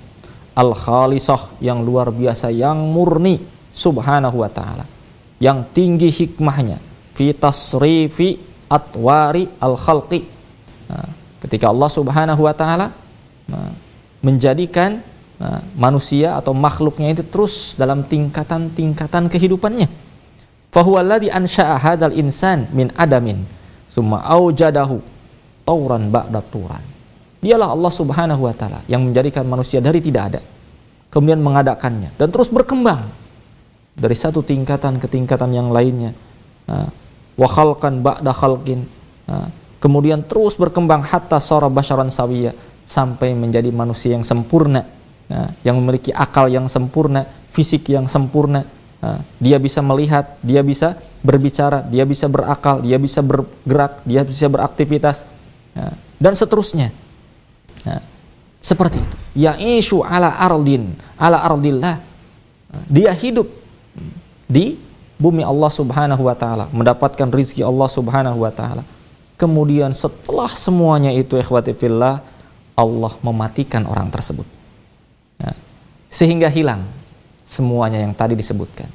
[0.52, 3.40] Al-khalisah yang luar biasa yang murni
[3.72, 4.84] Subhanahu wa taala.
[5.40, 6.76] Yang tinggi hikmahnya
[7.16, 8.36] fi tasrifi
[8.68, 10.20] atwari al-khalqi.
[10.92, 11.08] Nah,
[11.40, 12.92] ketika Allah Subhanahu wa taala
[13.48, 13.72] nah,
[14.20, 15.00] menjadikan
[15.40, 19.88] uh, manusia atau makhluknya itu terus dalam tingkatan-tingkatan kehidupannya.
[20.72, 23.44] Fahuwaladzi ansha'a hadzal insan min adamin
[23.92, 25.00] summa aujadahu
[25.68, 26.91] tauran ba'da turan.
[27.42, 30.40] Dialah Allah Subhanahu wa taala yang menjadikan manusia dari tidak ada
[31.10, 33.02] kemudian mengadakannya dan terus berkembang
[33.92, 36.16] dari satu tingkatan ke tingkatan yang lainnya.
[37.36, 38.86] Wa khalqan ba'da khalqin.
[39.82, 42.54] Kemudian terus berkembang hatta sara basyaran sawiya
[42.86, 44.86] sampai menjadi manusia yang sempurna,
[45.26, 48.62] ya, yang memiliki akal yang sempurna, fisik yang sempurna.
[49.42, 55.26] Dia bisa melihat, dia bisa berbicara, dia bisa berakal, dia bisa bergerak, dia bisa beraktivitas,
[56.22, 56.94] dan seterusnya.
[57.82, 57.98] Ya,
[58.62, 59.16] seperti itu.
[59.32, 61.98] Ya isu ala ardin, ala ardillah.
[62.88, 63.48] Dia hidup
[64.48, 64.80] di
[65.20, 68.82] bumi Allah Subhanahu wa taala, mendapatkan rizki Allah Subhanahu wa taala.
[69.38, 72.22] Kemudian setelah semuanya itu ikhwati fillah,
[72.78, 74.46] Allah mematikan orang tersebut.
[75.42, 75.52] Ya.
[76.06, 76.86] Sehingga hilang
[77.48, 78.86] semuanya yang tadi disebutkan.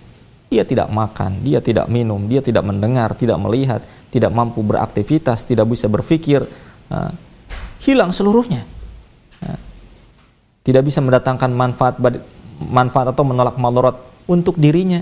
[0.47, 5.67] Dia tidak makan, dia tidak minum, dia tidak mendengar, tidak melihat, tidak mampu beraktivitas, tidak
[5.67, 6.47] bisa berpikir.
[6.87, 7.11] Ya.
[7.83, 8.63] Hilang seluruhnya.
[10.67, 11.95] Tidak bisa mendatangkan manfaat
[12.59, 13.95] manfaat atau menolak malorot
[14.27, 14.99] untuk dirinya.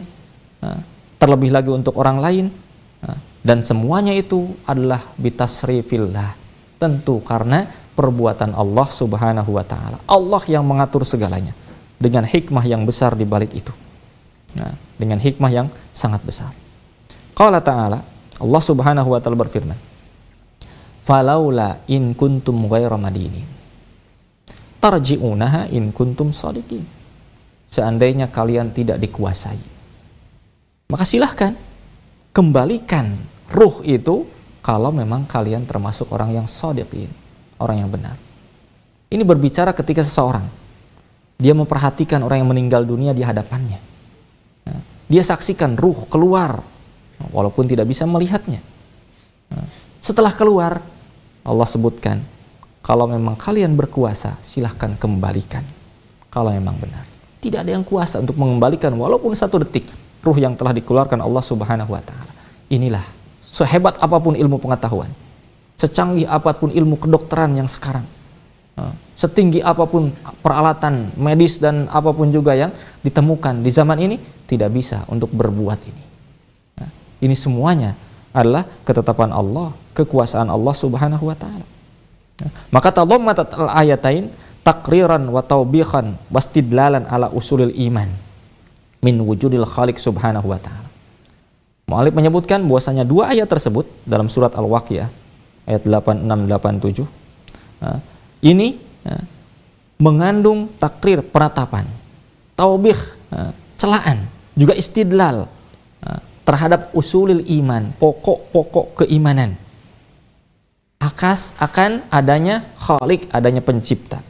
[0.61, 0.77] Ya.
[1.17, 2.45] Terlebih lagi untuk orang lain.
[3.45, 6.37] Dan semuanya itu adalah bitasrifillah.
[6.81, 9.97] Tentu karena perbuatan Allah Subhanahu wa taala.
[10.09, 11.53] Allah yang mengatur segalanya
[12.01, 13.69] dengan hikmah yang besar di balik itu.
[14.57, 16.51] Nah, dengan hikmah yang sangat besar.
[17.37, 18.01] Qala ta'ala,
[18.41, 19.77] Allah Subhanahu wa taala berfirman,
[21.05, 23.54] "Falaula in kuntum ghaira madinin
[24.85, 26.85] tarji'unaha in kuntum shadiqin."
[27.65, 29.57] Seandainya kalian tidak dikuasai,
[30.93, 31.57] maka silahkan
[32.29, 33.17] kembalikan
[33.49, 34.29] ruh itu
[34.61, 37.09] kalau memang kalian termasuk orang yang shadiqin
[37.59, 38.15] orang yang benar.
[39.09, 40.45] Ini berbicara ketika seseorang
[41.35, 43.79] dia memperhatikan orang yang meninggal dunia di hadapannya.
[44.65, 44.77] Ya,
[45.11, 46.63] dia saksikan ruh keluar
[47.31, 48.59] walaupun tidak bisa melihatnya.
[49.51, 49.61] Ya,
[49.99, 50.79] setelah keluar
[51.45, 52.23] Allah sebutkan
[52.85, 55.65] kalau memang kalian berkuasa silahkan kembalikan
[56.29, 57.01] kalau memang benar.
[57.41, 59.89] Tidak ada yang kuasa untuk mengembalikan walaupun satu detik
[60.21, 62.29] ruh yang telah dikeluarkan Allah Subhanahu wa taala.
[62.69, 63.05] Inilah
[63.41, 65.09] sehebat apa pun ilmu pengetahuan
[65.75, 68.07] secanggih apa pun ilmu kedokteran yang sekarang,
[69.19, 72.71] setinggi apa pun peralatan medis dan apa pun juga yang
[73.03, 74.15] ditemukan di zaman ini
[74.47, 76.03] tidak bisa untuk berbuat ini.
[77.23, 77.95] Ini semuanya
[78.35, 81.67] adalah ketetapan Allah, kekuasaan Allah Subhanahu wa taala.
[82.71, 84.27] Maka tadammat al-ayatain
[84.65, 88.09] takriran wa taubihan wastidlalan ala usulil iman
[88.99, 90.89] min wujudil khaliq subhanahu wa ta'ala.
[91.85, 95.05] Mu'alib menyebutkan bahwasanya dua ayat tersebut dalam surat Al-Waqiah
[95.69, 97.05] ayat 8687
[97.81, 98.01] nah,
[98.41, 98.81] ini
[100.01, 101.85] mengandung takrir penetapan
[102.57, 102.97] taubih
[103.77, 104.25] celaan
[104.57, 105.45] juga istidlal
[106.41, 109.53] terhadap usulil iman pokok-pokok keimanan
[110.99, 114.21] akas akan adanya khalik adanya pencipta.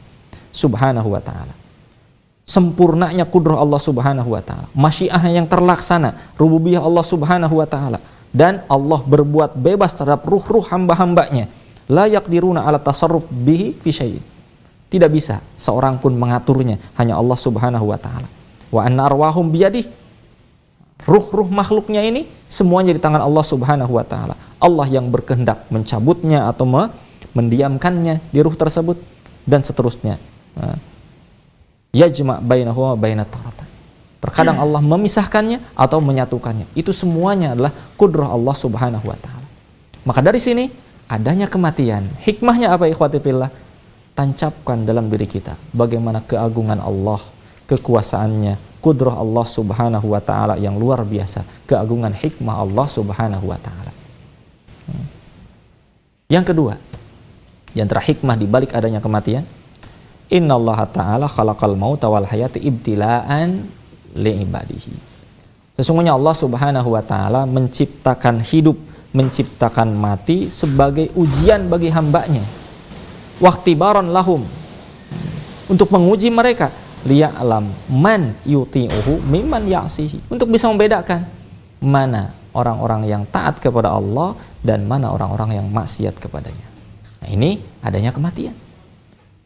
[0.56, 1.52] Subhanahu wa ta'ala.
[2.46, 4.70] Sempurnanya kudrah Allah subhanahu wa ta'ala.
[4.72, 6.16] Masyiah yang terlaksana.
[6.40, 7.98] Rububiyah Allah subhanahu wa ta'ala.
[8.32, 11.50] Dan Allah berbuat bebas terhadap ruh-ruh hamba-hambanya.
[11.86, 14.24] Layak diruna ala tasarruf bihi fi syai'in.
[14.86, 16.78] Tidak bisa seorang pun mengaturnya.
[16.94, 18.28] Hanya Allah Subhanahu wa taala.
[18.70, 19.86] Wa anna arwahum biyadih
[21.04, 26.64] ruh-ruh makhluknya ini semuanya di tangan Allah Subhanahu wa taala Allah yang berkehendak mencabutnya atau
[27.36, 28.96] mendiamkannya di ruh tersebut
[29.44, 30.16] dan seterusnya.
[30.56, 30.80] Nah,
[31.92, 33.28] yajma bainahu wa bainat
[34.16, 36.66] Terkadang Allah memisahkannya atau menyatukannya.
[36.74, 39.46] Itu semuanya adalah kudrah Allah Subhanahu wa taala.
[40.02, 40.66] Maka dari sini
[41.06, 42.08] adanya kematian.
[42.24, 43.52] Hikmahnya apa ikhwati fillah?
[44.16, 47.20] Tancapkan dalam diri kita bagaimana keagungan Allah,
[47.68, 53.92] kekuasaannya, kudrah Allah Subhanahu wa taala yang luar biasa, keagungan hikmah Allah Subhanahu wa taala.
[54.88, 55.06] Hmm.
[56.30, 56.74] Yang kedua,
[57.76, 59.44] di antara hikmah di balik adanya kematian,
[60.26, 63.62] Inna Allah Ta'ala khalaqal mauta wal hayati ibtilaan
[64.16, 64.94] li'ibadihi.
[65.76, 68.74] Sesungguhnya Allah Subhanahu wa taala menciptakan hidup,
[69.12, 72.42] menciptakan mati sebagai ujian bagi hambanya.
[73.38, 74.40] Waktibaron lahum
[75.68, 76.72] untuk menguji mereka
[77.06, 81.24] liya'lam man yuti'uhu mimman ya'sihi untuk bisa membedakan
[81.78, 86.66] mana orang-orang yang taat kepada Allah dan mana orang-orang yang maksiat kepadanya.
[87.22, 88.56] Nah, ini adanya kematian.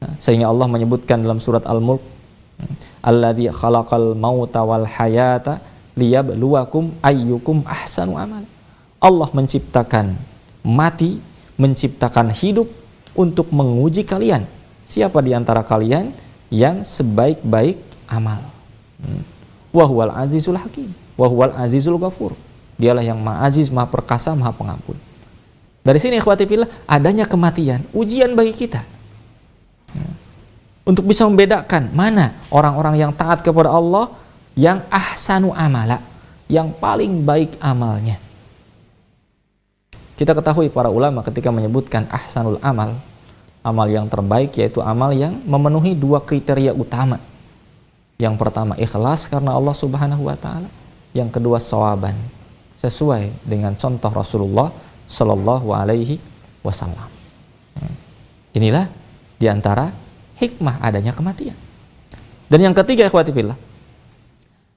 [0.01, 2.01] Nah, sehingga Allah menyebutkan dalam surat Al-Mulk
[3.05, 5.61] alladzi khalaqal mauta wal hayata
[5.99, 8.45] liyabluwakum ayyukum ahsanu amal.
[9.01, 10.17] Allah menciptakan
[10.65, 11.21] mati,
[11.57, 12.69] menciptakan hidup
[13.17, 14.45] untuk menguji kalian.
[14.85, 16.13] Siapa di antara kalian
[16.51, 17.79] yang sebaik-baik
[18.11, 18.43] amal?
[19.01, 19.25] Hmm.
[19.71, 22.35] Wahwal azizul hakim, wahwal azizul ghafur.
[22.77, 24.99] Dialah yang maha aziz, maha perkasa, maha pengampun.
[25.81, 28.85] Dari sini ikhwati fillah adanya kematian, ujian bagi kita
[30.91, 34.11] untuk bisa membedakan mana orang-orang yang taat kepada Allah
[34.59, 36.03] yang ahsanu amala,
[36.51, 38.19] yang paling baik amalnya.
[40.19, 42.99] Kita ketahui para ulama ketika menyebutkan ahsanul amal,
[43.61, 47.21] amal yang terbaik yaitu amal yang memenuhi dua kriteria utama.
[48.21, 50.69] Yang pertama ikhlas karena Allah Subhanahu wa taala,
[51.17, 52.17] yang kedua sawaban,
[52.81, 54.69] sesuai dengan contoh Rasulullah
[55.09, 56.21] Shallallahu alaihi
[56.61, 57.09] wasallam.
[58.53, 58.91] Inilah
[59.41, 59.89] di antara
[60.37, 61.57] hikmah adanya kematian.
[62.51, 63.57] Dan yang ketiga ikhwati fillah.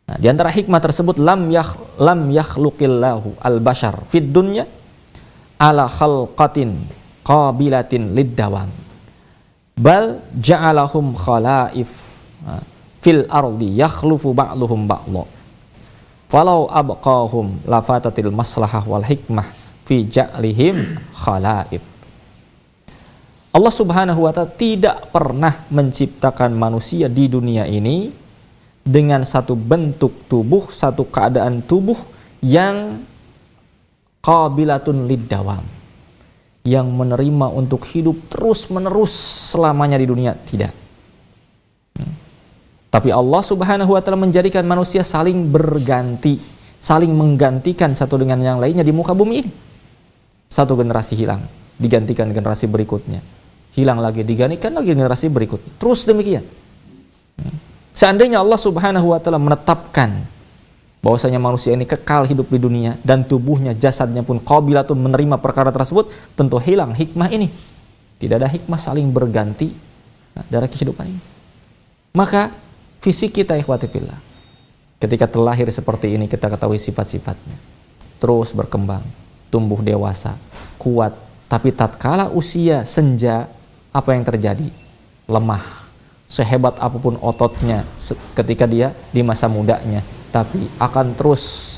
[0.04, 4.67] Nah, di antara hikmah tersebut lam yakh lam yakhluqillahu al-bashar fid dunya
[5.58, 6.76] ala khalqatin
[7.23, 8.69] qabilatin lid-dawam.
[9.73, 12.19] Bal ja'alahum khalaif
[13.01, 15.25] fil ardi yakhlufu ba'luhum ba'dha.
[16.29, 19.47] Falau abqahum lafatatil maslahah wal hikmah
[19.88, 21.81] fi ja'lihim khalaif.
[23.53, 28.09] Allah Subhanahu wa taala tidak pernah menciptakan manusia di dunia ini
[28.81, 31.97] dengan satu bentuk tubuh, satu keadaan tubuh
[32.41, 32.97] yang
[34.25, 35.83] qabilatun lidawam
[36.63, 39.12] yang menerima untuk hidup terus-menerus
[39.52, 40.71] selamanya di dunia tidak.
[41.99, 42.15] Hmm.
[42.88, 46.39] Tapi Allah Subhanahu wa taala menjadikan manusia saling berganti,
[46.80, 49.52] saling menggantikan satu dengan yang lainnya di muka bumi ini.
[50.47, 51.43] Satu generasi hilang,
[51.76, 55.71] digantikan generasi berikutnya hilang lagi, digantikan lagi generasi berikutnya.
[55.82, 56.45] Terus demikian.
[57.93, 60.26] Seandainya Allah Subhanahu wa taala menetapkan
[61.03, 66.07] bahwasanya manusia ini kekal hidup di dunia dan tubuhnya jasadnya pun qabilatun menerima perkara tersebut,
[66.39, 67.51] tentu hilang hikmah ini.
[68.23, 69.67] Tidak ada hikmah saling berganti
[70.31, 71.21] nah, dari kehidupan ini.
[72.15, 72.55] Maka
[73.03, 74.15] fisik kita ikhwati fillah
[75.03, 77.59] ketika terlahir seperti ini kita ketahui sifat-sifatnya.
[78.23, 79.03] Terus berkembang,
[79.51, 80.39] tumbuh dewasa,
[80.79, 81.11] kuat,
[81.51, 83.51] tapi tatkala usia senja
[83.91, 84.71] apa yang terjadi?
[85.27, 85.83] Lemah.
[86.23, 87.83] Sehebat apa pun ototnya
[88.31, 89.99] ketika dia di masa mudanya,
[90.34, 91.69] tapi akan terus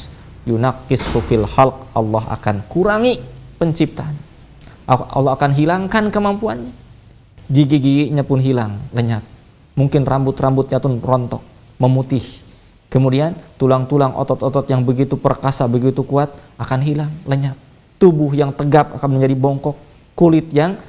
[0.47, 3.19] yunakis fil halq Allah akan kurangi
[3.59, 4.15] penciptaan.
[4.87, 6.71] Allah akan hilangkan kemampuannya.
[7.51, 9.21] Gigi-giginya pun hilang, lenyap.
[9.75, 11.43] Mungkin rambut-rambutnya pun rontok,
[11.81, 12.23] memutih.
[12.87, 17.57] Kemudian tulang-tulang otot-otot yang begitu perkasa, begitu kuat akan hilang, lenyap.
[17.99, 19.75] Tubuh yang tegap akan menjadi bongkok,
[20.15, 20.79] kulit yang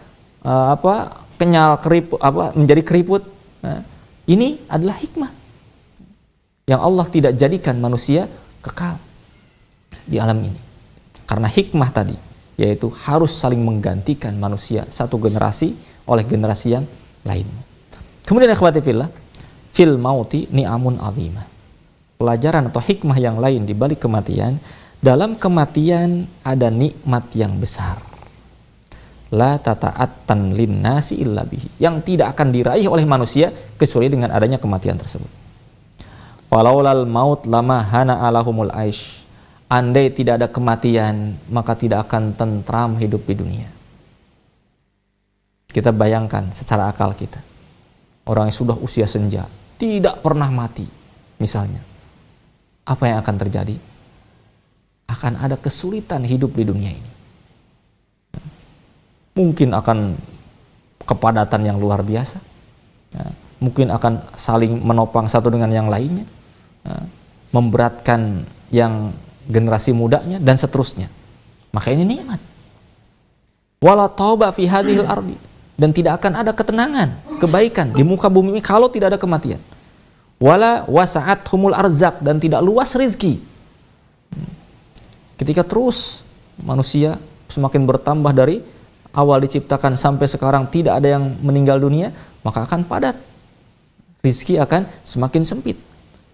[0.47, 3.23] uh, apa kenyal keriput apa menjadi keriput
[3.61, 3.83] nah,
[4.31, 5.31] ini adalah hikmah
[6.67, 8.27] yang Allah tidak jadikan manusia
[8.61, 8.99] kekal
[10.07, 10.61] di alam ini.
[11.27, 12.15] Karena hikmah tadi
[12.57, 15.77] yaitu harus saling menggantikan manusia satu generasi
[16.09, 16.85] oleh generasi yang
[17.21, 17.63] lainnya
[18.25, 19.13] kemudian akhwati fillah
[19.77, 21.45] fil mauti ni'amun azimah
[22.17, 24.57] pelajaran atau hikmah yang lain di balik kematian
[25.05, 28.01] dalam kematian ada nikmat yang besar.
[29.37, 31.83] La tata'attan linnasi illa bihi.
[31.83, 35.46] Yang tidak akan diraih oleh manusia kecuali dengan adanya kematian tersebut.
[36.47, 39.23] Falaulal maut lama hana alahumul aish.
[39.67, 43.69] Andai tidak ada kematian, maka tidak akan tentram hidup di dunia.
[45.67, 47.43] Kita bayangkan secara akal kita.
[48.31, 50.87] Orang yang sudah usia senja, tidak pernah mati,
[51.43, 51.83] misalnya.
[52.87, 53.75] Apa yang akan terjadi?
[55.11, 57.17] Akan ada kesulitan hidup di dunia ini
[59.37, 60.17] mungkin akan
[61.05, 62.41] kepadatan yang luar biasa.
[63.13, 63.29] Ya,
[63.63, 66.25] mungkin akan saling menopang satu dengan yang lainnya.
[66.87, 66.97] Ya,
[67.55, 69.15] memberatkan yang
[69.47, 71.09] generasi mudanya dan seterusnya.
[71.73, 72.41] Maka ini nikmat.
[73.81, 75.37] Wala tauba fi hadhil ardi
[75.77, 79.61] dan tidak akan ada ketenangan, kebaikan di muka bumi ini kalau tidak ada kematian.
[80.37, 83.41] Wala wasaat humul arzak dan tidak luas rizki.
[85.37, 86.25] Ketika terus
[86.61, 87.21] manusia
[87.53, 88.65] semakin bertambah dari
[89.13, 93.17] awal diciptakan sampai sekarang tidak ada yang meninggal dunia, maka akan padat.
[94.27, 95.79] Rizki akan semakin sempit.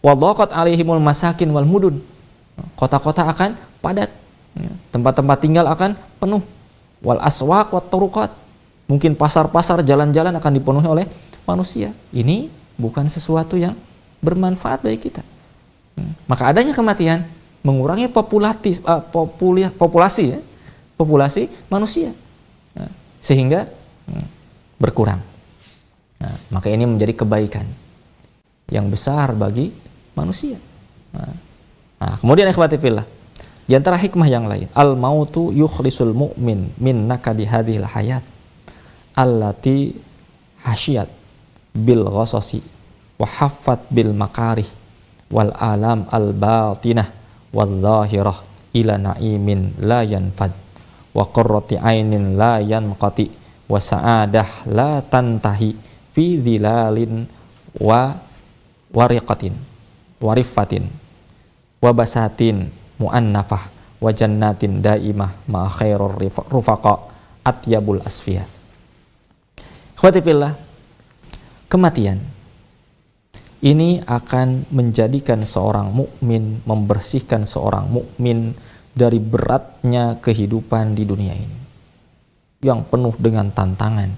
[0.01, 2.01] Wadhaqat alaihimul masakin wal mudun.
[2.75, 4.09] Kota-kota akan padat.
[4.89, 6.41] Tempat-tempat tinggal akan penuh.
[7.05, 8.31] Wal aswaq wat turuqat.
[8.89, 11.07] Mungkin pasar-pasar, jalan-jalan akan dipenuhi oleh
[11.45, 11.93] manusia.
[12.11, 13.77] Ini bukan sesuatu yang
[14.21, 15.23] bermanfaat bagi kita.
[16.27, 17.25] Maka adanya kematian
[17.63, 20.41] mengurangi populasi uh, populi, populasi ya,
[20.99, 22.11] populasi manusia.
[22.75, 22.91] Nah,
[23.23, 23.71] sehingga
[24.83, 25.23] berkurang.
[26.19, 27.67] Nah, maka ini menjadi kebaikan
[28.69, 29.73] yang besar bagi
[30.15, 30.61] manusia.
[31.17, 31.35] Nah,
[31.99, 33.07] nah kemudian ikhwati fillah.
[33.63, 38.27] Di antara hikmah yang lain, al mautu yukhlisul mu'min min nakadi hadhil hayat
[39.17, 39.93] allati
[40.65, 41.09] hasyat
[41.73, 42.61] bil ghasasi
[43.21, 44.67] wa haffat bil makarih
[45.33, 47.09] wal alam al batinah
[47.53, 48.39] wal zahirah
[48.73, 50.53] ila na'imin la yanfad
[51.13, 53.29] wa qurrati ainin la yanqati
[53.69, 55.77] wa sa'adah la tantahi
[56.13, 57.25] fi dhilalin
[57.81, 58.17] wa
[58.93, 59.57] wariqatin
[60.23, 60.87] warifatin
[61.83, 62.71] wabasatin
[63.03, 63.67] muannafah
[63.99, 66.15] wa jannatin daimah ma khairur
[66.51, 67.11] rufaqa
[67.43, 68.47] atyabul asfiya.
[69.99, 70.55] Khwatifillah
[71.67, 72.23] kematian
[73.63, 78.59] ini akan menjadikan seorang mukmin membersihkan seorang mukmin
[78.91, 81.59] dari beratnya kehidupan di dunia ini.
[82.63, 84.11] Yang penuh dengan tantangan,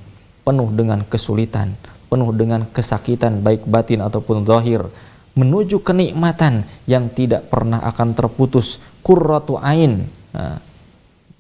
[0.45, 1.77] penuh dengan kesulitan,
[2.07, 4.87] penuh dengan kesakitan baik batin ataupun zahir
[5.35, 8.79] menuju kenikmatan yang tidak pernah akan terputus.
[9.03, 10.07] Kurratu ain.
[10.33, 10.59] Nah,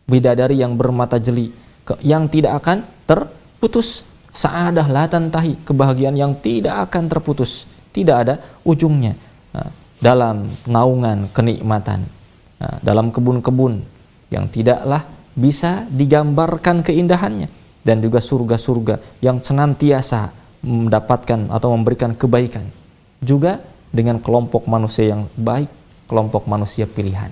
[0.04, 1.54] bidadari yang bermata jeli
[2.02, 4.04] yang tidak akan terputus.
[4.34, 7.70] Saadah latan tahi kebahagiaan yang tidak akan terputus.
[7.94, 9.14] Tidak ada ujungnya.
[9.54, 9.70] Nah,
[10.02, 12.02] dalam naungan kenikmatan.
[12.58, 13.78] Nah, dalam kebun-kebun
[14.34, 15.06] yang tidaklah
[15.38, 17.46] bisa digambarkan keindahannya.
[17.84, 22.64] Dan juga surga-surga yang senantiasa mendapatkan atau memberikan kebaikan
[23.20, 23.60] juga
[23.92, 25.68] dengan kelompok manusia yang baik,
[26.08, 27.30] kelompok manusia pilihan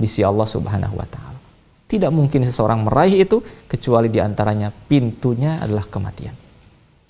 [0.00, 1.38] di sisi Allah Subhanahu wa taala.
[1.86, 6.34] Tidak mungkin seseorang meraih itu kecuali di antaranya pintunya adalah kematian.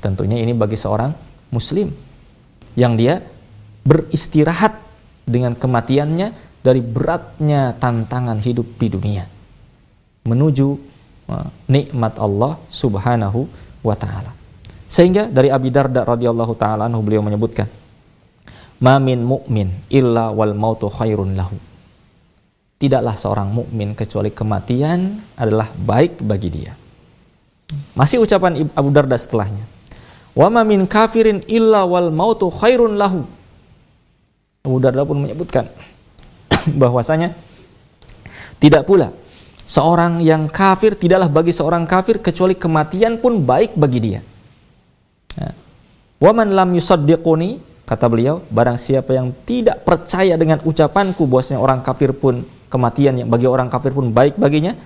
[0.00, 1.12] Tentunya ini bagi seorang
[1.52, 1.92] muslim
[2.74, 3.20] yang dia
[3.84, 4.76] beristirahat
[5.28, 9.24] dengan kematiannya dari beratnya tantangan hidup di dunia
[10.24, 10.68] menuju
[11.28, 13.48] uh, nikmat Allah Subhanahu
[13.80, 14.39] wa taala.
[14.90, 17.70] Sehingga dari Abi Darda radhiyallahu taala anhu beliau menyebutkan
[18.80, 21.52] Mamin mukmin illa wal mautu khairun lahu.
[22.80, 26.72] Tidaklah seorang mukmin kecuali kematian adalah baik bagi dia.
[27.92, 29.68] Masih ucapan Abu Darda setelahnya.
[30.32, 33.20] Wa ma min kafirin illa wal mautu khairun lahu.
[34.64, 35.68] Abu Darda pun menyebutkan
[36.80, 37.36] bahwasanya
[38.56, 39.12] tidak pula
[39.68, 44.20] seorang yang kafir tidaklah bagi seorang kafir kecuali kematian pun baik bagi dia.
[45.38, 45.54] Ya.
[46.20, 51.82] Wa man lam yusaddiquni Kata beliau, barang siapa yang tidak percaya dengan ucapanku bahwasanya orang
[51.82, 54.78] kafir pun kematian yang bagi orang kafir pun baik baginya,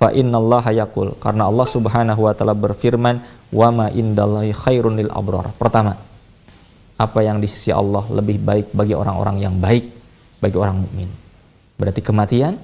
[0.00, 3.20] fa innallaha yaqul karena Allah Subhanahu wa taala berfirman,
[3.52, 5.52] wa ma indallahi khairun lil abrar.
[5.60, 6.00] Pertama,
[6.96, 9.84] apa yang di sisi Allah lebih baik bagi orang-orang yang baik,
[10.40, 11.12] bagi orang mukmin.
[11.76, 12.56] Berarti kematian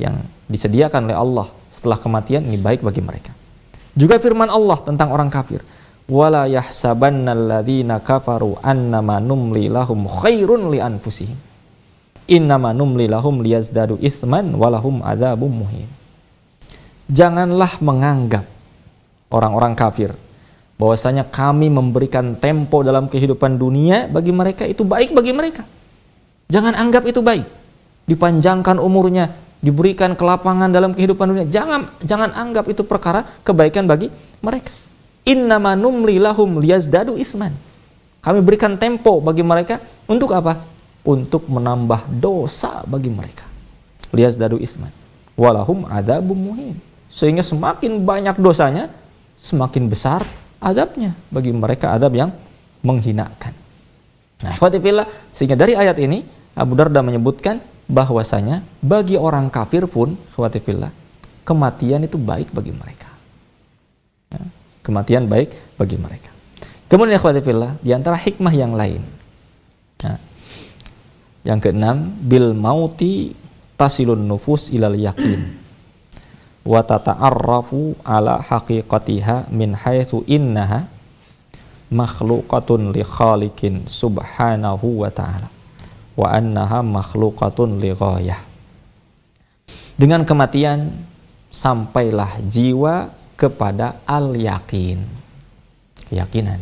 [0.00, 3.36] yang disediakan oleh Allah setelah kematian ini baik bagi mereka.
[3.92, 5.60] Juga firman Allah tentang orang kafir,
[6.12, 11.40] wala yahsabanna alladhina kafaru annama numli lahum khairun li anfusihim.
[12.28, 15.88] Innama numli lahum liyazdadu ithman walahum adzabum muhim
[17.12, 18.48] janganlah menganggap
[19.28, 20.10] orang-orang kafir
[20.80, 25.62] bahwasanya kami memberikan tempo dalam kehidupan dunia bagi mereka itu baik bagi mereka.
[26.48, 27.46] Jangan anggap itu baik.
[28.08, 29.30] Dipanjangkan umurnya
[29.62, 31.46] diberikan kelapangan dalam kehidupan dunia.
[31.46, 34.10] Jangan jangan anggap itu perkara kebaikan bagi
[34.42, 34.74] mereka
[35.22, 37.54] Innama numli lahum liyazdadu isman.
[38.22, 39.78] Kami berikan tempo bagi mereka
[40.10, 40.58] untuk apa?
[41.06, 43.46] Untuk menambah dosa bagi mereka.
[44.10, 44.90] Liyazdadu isman.
[45.38, 46.74] Walahum adabum muhin.
[47.06, 48.90] Sehingga semakin banyak dosanya,
[49.38, 50.26] semakin besar
[50.58, 52.30] adabnya bagi mereka adab yang
[52.82, 53.54] menghinakan.
[54.42, 56.26] Nah, ikhwatifillah, sehingga dari ayat ini
[56.58, 60.90] Abu Darda menyebutkan bahwasanya bagi orang kafir pun ikhwatifillah,
[61.46, 63.11] kematian itu baik bagi mereka
[64.82, 66.30] Kematian baik bagi mereka.
[66.90, 69.00] Kemudian ikhwatifillah, di antara hikmah yang lain.
[70.04, 70.18] Nah,
[71.46, 73.32] yang keenam, bil mauti
[73.78, 75.62] tasilun nufus ilal yakin.
[76.62, 80.86] Wa tata'arrafu ala haqiqatiha min haitsu innaha
[81.90, 85.48] makhluqatun li khaliqin subhanahu wa ta'ala
[86.16, 88.40] wa annaha makhluqatun li ghayah.
[89.96, 90.92] Dengan kematian
[91.52, 95.00] sampailah jiwa kepada al-yakin.
[96.08, 96.60] Keyakinan.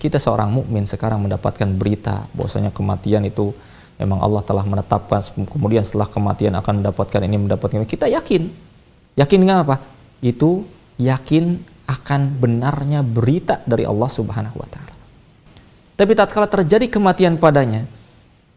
[0.00, 3.52] Kita seorang mukmin sekarang mendapatkan berita bahwasanya kematian itu
[4.00, 5.20] memang Allah telah menetapkan.
[5.46, 7.88] Kemudian setelah kematian akan mendapatkan ini mendapatkan ini.
[7.88, 8.42] Kita yakin.
[9.20, 9.76] Yakin dengan apa?
[10.24, 10.64] Itu
[10.96, 14.94] yakin akan benarnya berita dari Allah Subhanahu wa taala.
[16.00, 17.84] Tapi tatkala terjadi kematian padanya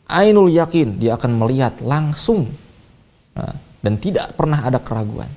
[0.07, 2.47] ainul yakin dia akan melihat langsung
[3.84, 5.32] dan tidak pernah ada keraguan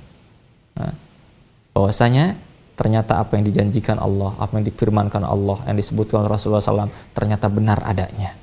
[1.77, 2.33] bahwasanya
[2.73, 7.85] ternyata apa yang dijanjikan Allah, apa yang difirmankan Allah, yang disebutkan Rasulullah SAW ternyata benar
[7.85, 8.33] adanya.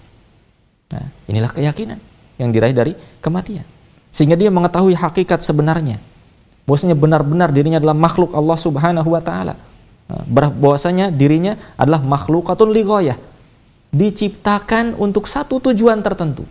[0.94, 1.98] Nah, inilah keyakinan
[2.38, 3.66] yang diraih dari kematian.
[4.14, 5.98] Sehingga dia mengetahui hakikat sebenarnya.
[6.62, 9.58] Bahwasanya benar-benar dirinya adalah makhluk Allah Subhanahu wa taala.
[10.06, 10.22] Nah,
[10.54, 13.18] bahwasanya dirinya adalah makhlukatun lighoyah.
[13.90, 16.46] Diciptakan untuk satu tujuan tertentu.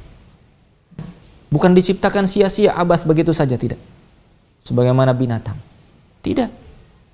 [1.47, 3.79] Bukan diciptakan sia-sia abas begitu saja tidak.
[4.67, 5.55] Sebagaimana binatang.
[6.23, 6.62] Tidak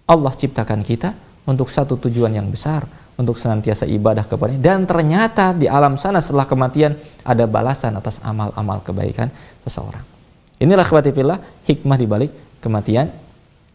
[0.10, 1.14] Allah ciptakan kita
[1.46, 2.90] untuk satu tujuan yang besar,
[3.20, 8.82] untuk senantiasa ibadah kepadanya dan ternyata di alam sana setelah kematian ada balasan atas amal-amal
[8.82, 9.30] kebaikan
[9.62, 10.02] seseorang.
[10.58, 12.32] Inilah khawatifillah hikmah di balik
[12.64, 13.12] kematian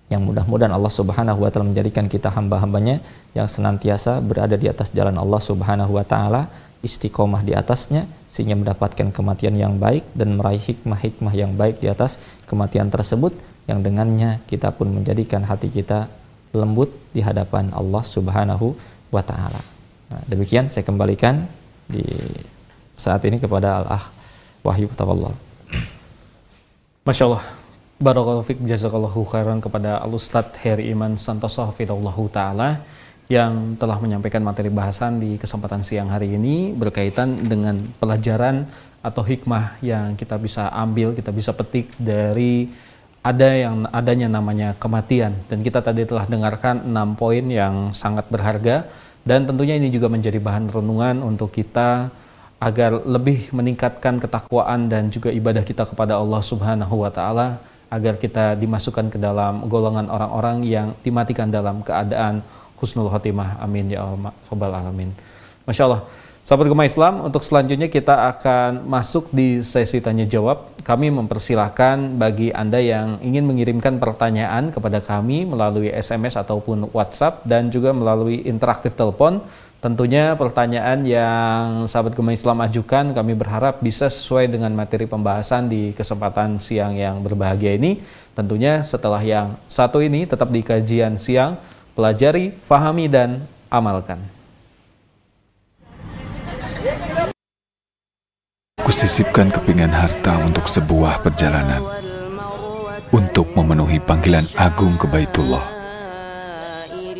[0.09, 3.05] yang mudah-mudahan Allah Subhanahu wa taala menjadikan kita hamba-hambanya
[3.37, 6.49] yang senantiasa berada di atas jalan Allah Subhanahu wa taala,
[6.80, 12.16] istiqomah di atasnya sehingga mendapatkan kematian yang baik dan meraih hikmah-hikmah yang baik di atas
[12.45, 13.32] kematian tersebut
[13.64, 16.09] yang dengannya kita pun menjadikan hati kita
[16.55, 18.72] lembut di hadapan Allah Subhanahu
[19.11, 19.61] wa taala.
[20.11, 21.44] Nah, demikian saya kembalikan
[21.90, 22.05] di
[22.94, 24.05] saat ini kepada Al-Ah
[24.62, 25.34] Wahyu Tawallal.
[27.05, 27.44] Masya Allah.
[27.94, 32.82] Barakallahu fiq jazakallahu khairan kepada Al-Ustaz Heri Iman Santoso Hafidhullahu Ta'ala
[33.30, 38.66] yang telah menyampaikan materi bahasan di kesempatan siang hari ini berkaitan dengan pelajaran
[39.00, 42.68] atau hikmah yang kita bisa ambil, kita bisa petik dari
[43.25, 45.33] ada yang adanya namanya kematian.
[45.49, 48.85] Dan kita tadi telah dengarkan enam poin yang sangat berharga.
[49.25, 52.12] Dan tentunya ini juga menjadi bahan renungan untuk kita
[52.61, 58.57] agar lebih meningkatkan ketakwaan dan juga ibadah kita kepada Allah Subhanahu wa taala agar kita
[58.61, 62.45] dimasukkan ke dalam golongan orang-orang yang dimatikan dalam keadaan
[62.77, 63.61] husnul khotimah.
[63.64, 64.33] Amin ya Allah
[64.81, 65.12] alamin.
[65.64, 66.03] Masya Allah
[66.45, 70.76] Sahabat Gema Islam, untuk selanjutnya kita akan masuk di sesi tanya jawab.
[70.84, 77.72] Kami mempersilahkan bagi Anda yang ingin mengirimkan pertanyaan kepada kami melalui SMS ataupun WhatsApp dan
[77.72, 79.40] juga melalui interaktif telepon.
[79.80, 85.97] Tentunya pertanyaan yang sahabat Gema Islam ajukan kami berharap bisa sesuai dengan materi pembahasan di
[85.97, 88.05] kesempatan siang yang berbahagia ini.
[88.36, 91.57] Tentunya setelah yang satu ini tetap di kajian siang,
[91.97, 94.34] pelajari, fahami, dan amalkan.
[98.95, 101.82] Kusisipkan kepingan harta untuk sebuah perjalanan,
[103.11, 105.66] untuk memenuhi panggilan agung ke Baitullah.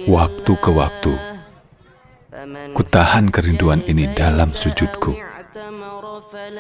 [0.07, 1.14] Waktu ke waktu,
[2.79, 5.18] kutahan kerinduan ini dalam sujudku.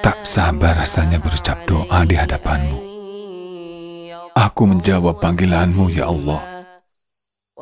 [0.02, 2.78] Tak sabar rasanya berucap doa di hadapanmu.
[4.34, 6.42] Aku menjawab panggilanmu, ya Allah.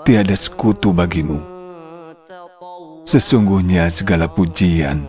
[0.09, 1.36] Tiada sekutu bagimu.
[3.05, 5.05] Sesungguhnya segala pujian,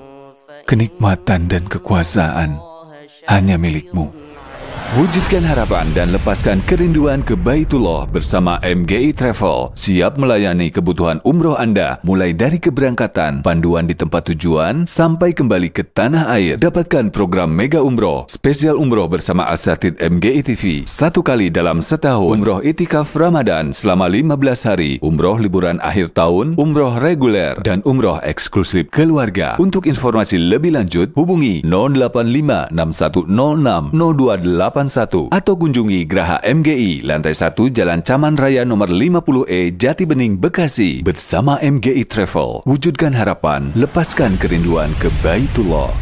[0.64, 2.58] kenikmatan dan kekuasaan
[3.28, 4.23] hanya milikmu.
[4.94, 9.74] Wujudkan harapan dan lepaskan kerinduan ke Baitullah bersama MGI Travel.
[9.74, 15.82] Siap melayani kebutuhan umroh Anda mulai dari keberangkatan, panduan di tempat tujuan, sampai kembali ke
[15.82, 16.62] tanah air.
[16.62, 20.86] Dapatkan program Mega Umroh, spesial umroh bersama Asatid MGI TV.
[20.86, 27.02] Satu kali dalam setahun, umroh itikaf Ramadan selama 15 hari, umroh liburan akhir tahun, umroh
[27.02, 29.58] reguler, dan umroh eksklusif keluarga.
[29.58, 38.02] Untuk informasi lebih lanjut, hubungi 085 6106 028 atau kunjungi Graha MGI lantai 1 Jalan
[38.04, 42.66] Caman Raya nomor 50E Jati Bening Bekasi bersama MGI Travel.
[42.68, 45.94] Wujudkan harapan, lepaskan kerinduan ke Baitullah.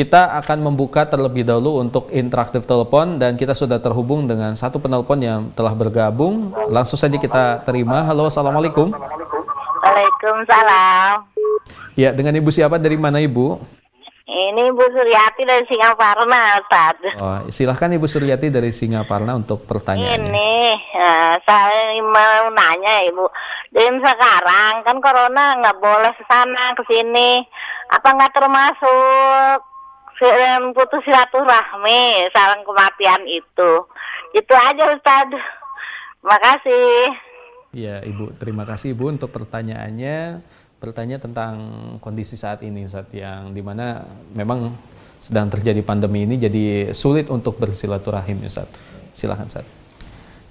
[0.02, 5.22] kita akan membuka terlebih dahulu untuk interaktif telepon dan kita sudah terhubung dengan satu penelpon
[5.22, 6.49] yang telah bergabung.
[6.74, 8.02] Langsung saja kita terima.
[8.10, 8.89] Halo, Assalamualaikum.
[9.86, 11.22] Waalaikumsalam.
[11.93, 12.82] Ya, dengan Ibu siapa?
[12.82, 13.62] Dari mana Ibu?
[14.26, 16.97] Ini Ibu Suryati dari Singaparna, Ustaz.
[17.22, 20.18] Oh, silahkan Ibu Suryati dari Singaparna untuk pertanyaannya.
[20.18, 20.54] Ini,
[20.97, 23.26] uh, saya mau nanya Ibu.
[23.70, 27.45] Dan sekarang kan corona nggak boleh ke sana, ke sini.
[27.93, 29.71] Apa nggak termasuk
[30.78, 33.72] putus silaturahmi saling kematian itu.
[34.38, 35.30] Itu aja Ustaz.
[36.22, 37.18] Makasih.
[37.74, 40.44] Ya Ibu, terima kasih Ibu untuk pertanyaannya.
[40.82, 41.54] Bertanya tentang
[42.02, 44.02] kondisi saat ini saat yang di mana
[44.34, 44.74] memang
[45.22, 48.70] sedang terjadi pandemi ini jadi sulit untuk bersilaturahim Ustaz.
[49.14, 49.66] Silahkan Ustaz.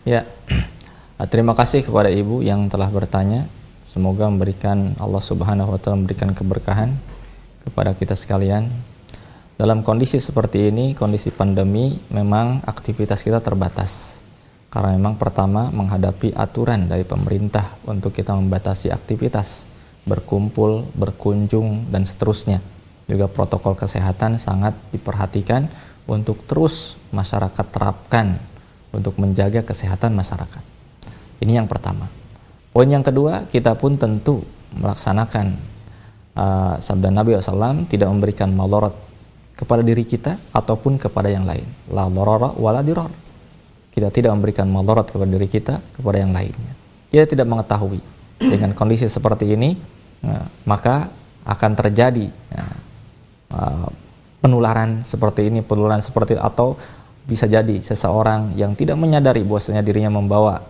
[0.07, 0.27] Ya,
[1.33, 3.47] terima kasih kepada Ibu yang telah bertanya.
[3.87, 6.95] Semoga memberikan Allah Subhanahu wa taala memberikan keberkahan
[7.66, 8.71] kepada kita sekalian
[9.61, 14.16] dalam kondisi seperti ini, kondisi pandemi, memang aktivitas kita terbatas.
[14.72, 19.68] Karena memang pertama menghadapi aturan dari pemerintah untuk kita membatasi aktivitas,
[20.08, 22.64] berkumpul, berkunjung, dan seterusnya.
[23.04, 25.68] Juga protokol kesehatan sangat diperhatikan
[26.08, 28.40] untuk terus masyarakat terapkan
[28.96, 30.64] untuk menjaga kesehatan masyarakat.
[31.44, 32.08] Ini yang pertama.
[32.72, 34.40] Poin yang kedua, kita pun tentu
[34.80, 35.52] melaksanakan
[36.32, 39.09] uh, sabda Nabi SAW tidak memberikan malorot
[39.61, 41.68] kepada diri kita ataupun kepada yang lain.
[41.92, 43.12] La darara wala dirar.
[43.92, 46.72] Kita tidak memberikan madarat kepada diri kita kepada yang lainnya.
[47.12, 48.00] Kita tidak mengetahui
[48.40, 49.76] dengan kondisi seperti ini
[50.24, 51.12] nah, maka
[51.44, 52.24] akan terjadi
[52.56, 52.76] nah,
[53.52, 53.88] uh,
[54.40, 56.80] penularan seperti ini, penularan seperti atau
[57.28, 60.64] bisa jadi seseorang yang tidak menyadari bahwasanya dirinya membawa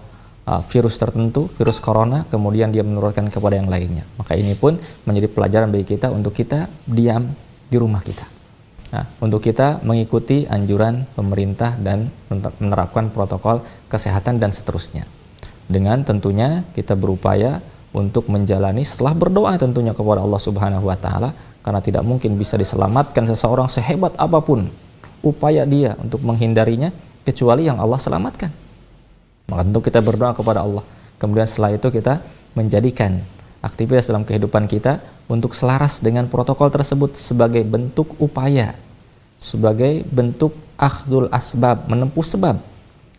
[0.67, 4.03] virus tertentu, virus corona, kemudian dia menurunkan kepada yang lainnya.
[4.19, 4.75] Maka ini pun
[5.07, 7.31] menjadi pelajaran bagi kita untuk kita diam
[7.71, 8.40] di rumah kita.
[8.91, 12.11] Nah, untuk kita mengikuti anjuran pemerintah dan
[12.59, 15.07] menerapkan protokol kesehatan dan seterusnya.
[15.71, 17.63] Dengan tentunya kita berupaya
[17.95, 21.31] untuk menjalani setelah berdoa tentunya kepada Allah Subhanahu wa taala
[21.63, 24.67] karena tidak mungkin bisa diselamatkan seseorang sehebat apa pun
[25.23, 26.91] upaya dia untuk menghindarinya
[27.23, 28.51] kecuali yang Allah selamatkan.
[29.47, 30.83] Maka tentu kita berdoa kepada Allah.
[31.23, 32.19] Kemudian setelah itu kita
[32.59, 33.23] menjadikan
[33.61, 34.99] aktivitas dalam kehidupan kita
[35.31, 38.75] untuk selaras dengan protokol tersebut sebagai bentuk upaya,
[39.39, 42.59] sebagai bentuk akhdul asbab, menempuh sebab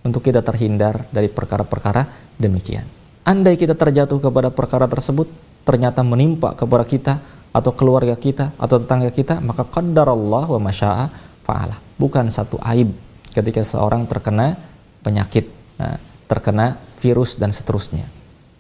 [0.04, 2.84] untuk kita terhindar dari perkara-perkara demikian.
[3.24, 5.32] Andai kita terjatuh kepada perkara tersebut,
[5.64, 7.14] ternyata menimpa kepada kita
[7.56, 11.06] atau keluarga kita atau tetangga kita, maka Allah wa masya'a
[11.48, 11.80] fa'ala.
[11.96, 12.92] Bukan satu aib
[13.32, 14.60] ketika seorang terkena
[15.00, 15.48] penyakit,
[15.80, 15.96] nah,
[16.28, 18.10] terkena virus dan seterusnya.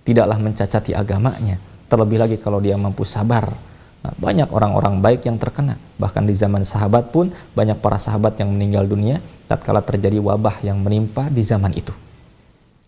[0.01, 1.57] Tidaklah mencacati agamanya,
[1.91, 3.51] Terlebih lagi kalau dia mampu sabar.
[4.01, 5.75] Nah, banyak orang-orang baik yang terkena.
[5.99, 9.19] Bahkan di zaman sahabat pun banyak para sahabat yang meninggal dunia
[9.51, 11.91] tatkala terjadi wabah yang menimpa di zaman itu.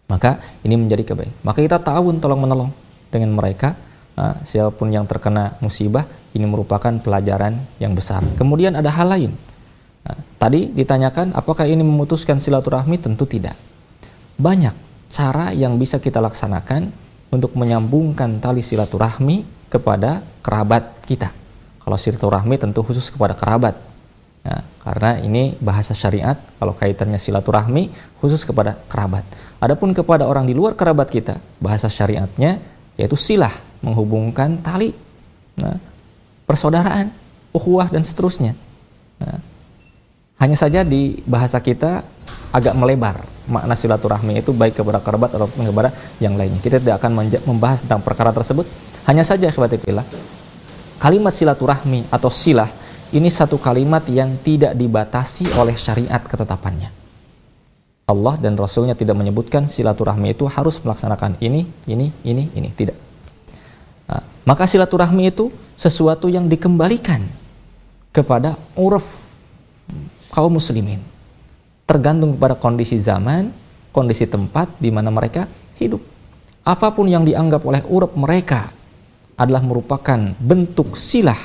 [0.07, 1.35] Maka ini menjadi kebaikan.
[1.43, 2.71] Maka kita tahun tolong menolong
[3.11, 3.75] dengan mereka.
[4.15, 8.23] Nah, siapa pun yang terkena musibah ini merupakan pelajaran yang besar.
[8.39, 9.35] Kemudian ada hal lain.
[10.07, 13.03] Nah, tadi ditanyakan apakah ini memutuskan silaturahmi?
[13.03, 13.59] Tentu tidak.
[14.39, 14.73] Banyak
[15.11, 17.02] cara yang bisa kita laksanakan
[17.33, 21.33] untuk menyambungkan tali silaturahmi kepada kerabat kita.
[21.81, 23.73] Kalau silaturahmi tentu khusus kepada kerabat.
[24.45, 27.89] Nah, karena ini bahasa syariat, kalau kaitannya silaturahmi
[28.21, 29.25] khusus kepada kerabat.
[29.57, 32.61] Adapun kepada orang di luar kerabat kita, bahasa syariatnya
[32.93, 34.93] yaitu silah, menghubungkan tali,
[35.57, 35.81] nah,
[36.45, 37.09] persaudaraan,
[37.49, 38.53] ukhuwah dan seterusnya.
[39.17, 39.41] Nah,
[40.43, 42.03] hanya saja di bahasa kita
[42.51, 46.59] agak melebar makna silaturahmi itu baik kepada kerabat ataupun kepada yang lainnya.
[46.59, 48.67] Kita tidak akan membahas tentang perkara tersebut.
[49.07, 50.03] Hanya saja ikhwatifillah,
[50.99, 52.67] kalimat silaturahmi atau silah
[53.15, 56.91] ini satu kalimat yang tidak dibatasi oleh syariat ketetapannya.
[58.03, 62.67] Allah dan Rasulnya tidak menyebutkan silaturahmi itu harus melaksanakan ini, ini, ini, ini.
[62.67, 62.97] Tidak.
[64.11, 65.47] Nah, maka silaturahmi itu
[65.79, 67.23] sesuatu yang dikembalikan
[68.11, 69.32] kepada uruf
[70.33, 70.97] kaum muslimin
[71.85, 73.53] tergantung kepada kondisi zaman,
[73.93, 75.45] kondisi tempat di mana mereka
[75.77, 76.01] hidup.
[76.65, 78.71] Apa pun yang dianggap oleh urap mereka
[79.37, 81.37] adalah merupakan bentuk silah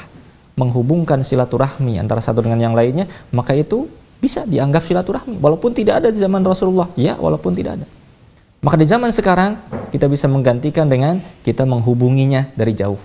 [0.58, 3.86] menghubungkan silaturahmi antara satu dengan yang lainnya, maka itu
[4.18, 6.90] bisa dianggap silaturahmi walaupun tidak ada di zaman Rasulullah.
[6.98, 7.86] Ya, walaupun tidak ada.
[8.58, 9.54] Maka di zaman sekarang
[9.94, 12.98] kita bisa menggantikan dengan kita menghubunginya dari jauh.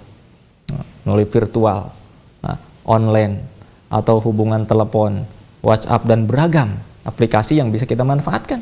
[1.05, 1.93] Melalui virtual,
[2.41, 2.57] nah,
[2.87, 3.45] online,
[3.93, 5.21] atau hubungan telepon,
[5.63, 6.75] WhatsApp dan beragam
[7.07, 8.59] aplikasi yang bisa kita manfaatkan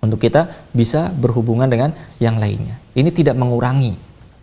[0.00, 2.80] untuk kita bisa berhubungan dengan yang lainnya.
[2.96, 3.92] Ini tidak mengurangi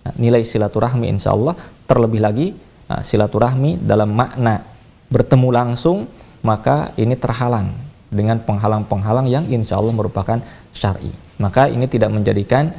[0.05, 1.57] nah, nilai silaturahmi insya Allah.
[1.86, 2.47] Terlebih lagi
[2.88, 4.61] nah, silaturahmi dalam makna
[5.09, 6.05] bertemu langsung
[6.45, 7.74] maka ini terhalang
[8.13, 10.38] dengan penghalang-penghalang yang insya Allah merupakan
[10.72, 11.09] syari.
[11.41, 12.70] Maka ini tidak menjadikan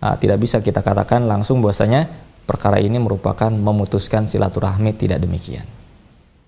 [0.00, 2.06] uh, tidak bisa kita katakan langsung bahwasanya
[2.46, 5.66] perkara ini merupakan memutuskan silaturahmi tidak demikian.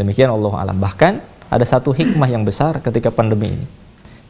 [0.00, 0.76] Demikian Allah alam.
[0.80, 3.66] Bahkan ada satu hikmah yang besar ketika pandemi ini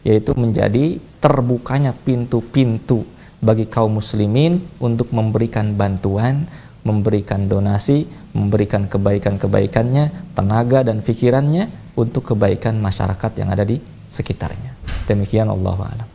[0.00, 3.04] yaitu menjadi terbukanya pintu-pintu
[3.40, 6.48] bagi kaum muslimin untuk memberikan bantuan,
[6.84, 14.76] memberikan donasi, memberikan kebaikan-kebaikannya, tenaga dan pikirannya untuk kebaikan masyarakat yang ada di sekitarnya.
[15.04, 16.09] Demikian Allah a'lam.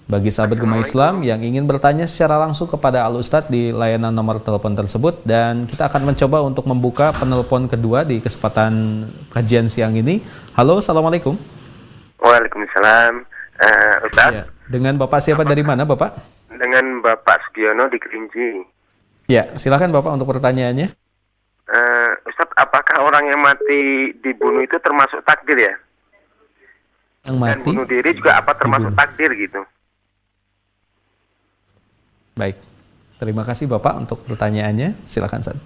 [0.06, 4.38] bagi sahabat Gema Islam yang ingin bertanya secara langsung kepada Al Ustadz di layanan nomor
[4.38, 10.22] telepon tersebut dan kita akan mencoba untuk membuka penelpon kedua di kesempatan kajian siang ini.
[10.54, 11.34] Halo, assalamualaikum.
[12.22, 13.26] Waalaikumsalam,
[13.58, 14.38] uh, Ustadz.
[14.38, 16.22] Ya, dengan Bapak siapa dari mana, Bapak?
[16.54, 18.62] Dengan Bapak Sugiono di Kerinci.
[19.26, 20.94] Ya, silakan Bapak untuk pertanyaannya.
[21.66, 25.74] Uh, Ustadz, apakah orang yang mati dibunuh itu termasuk takdir ya?
[27.26, 27.50] Yang mati?
[27.58, 29.02] Dan bunuh diri juga apa termasuk dibunuh.
[29.02, 29.66] takdir gitu?
[32.36, 32.60] Baik.
[33.16, 35.08] Terima kasih Bapak untuk pertanyaannya.
[35.08, 35.58] Silakan San.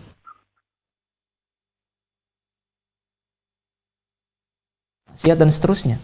[5.18, 5.98] Siat dan seterusnya.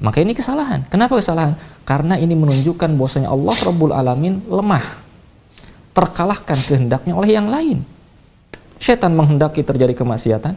[0.00, 0.88] Maka ini kesalahan.
[0.88, 1.54] Kenapa kesalahan?
[1.84, 5.04] Karena ini menunjukkan bahwasanya Allah Rabbul Alamin lemah.
[5.92, 7.84] Terkalahkan kehendaknya oleh yang lain.
[8.80, 10.56] Setan menghendaki terjadi kemaksiatan.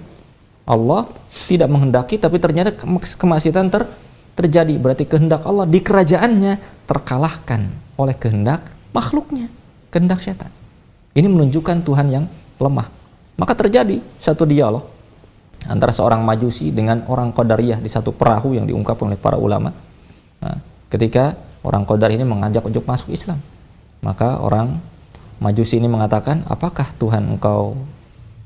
[0.68, 1.12] Allah
[1.52, 2.72] tidak menghendaki tapi ternyata
[3.20, 3.84] kemaksiatan ter
[4.40, 4.74] terjadi.
[4.80, 7.68] Berarti kehendak Allah di kerajaannya terkalahkan
[8.00, 9.54] oleh kehendak makhluknya,
[9.94, 10.50] kehendak setan.
[11.14, 12.26] Ini menunjukkan Tuhan yang
[12.58, 12.90] lemah.
[13.38, 14.82] Maka terjadi satu dialog
[15.70, 19.70] antara seorang majusi dengan orang Qadariyah di satu perahu yang diungkapkan oleh para ulama.
[20.42, 20.58] Nah,
[20.90, 23.38] ketika orang Qadar ini mengajak untuk masuk Islam,
[24.02, 24.82] maka orang
[25.38, 27.78] majusi ini mengatakan, apakah Tuhan engkau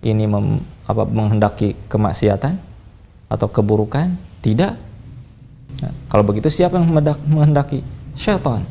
[0.03, 2.59] ini mem, apa, menghendaki kemaksiatan
[3.31, 4.11] atau keburukan?
[4.41, 4.73] Tidak.
[5.85, 6.89] Nah, kalau begitu siapa yang
[7.29, 7.85] menghendaki?
[8.17, 8.65] Syaitan.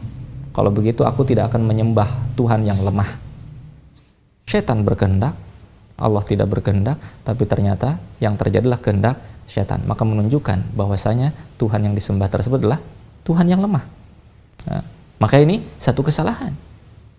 [0.51, 3.07] Kalau begitu aku tidak akan menyembah Tuhan yang lemah.
[4.51, 5.39] Setan berkehendak,
[5.95, 9.87] Allah tidak berkehendak, tapi ternyata yang terjadi adalah kehendak setan.
[9.87, 12.83] Maka menunjukkan bahwasanya Tuhan yang disembah tersebut adalah
[13.23, 13.85] Tuhan yang lemah.
[14.67, 14.83] Nah,
[15.23, 16.51] maka ini satu kesalahan.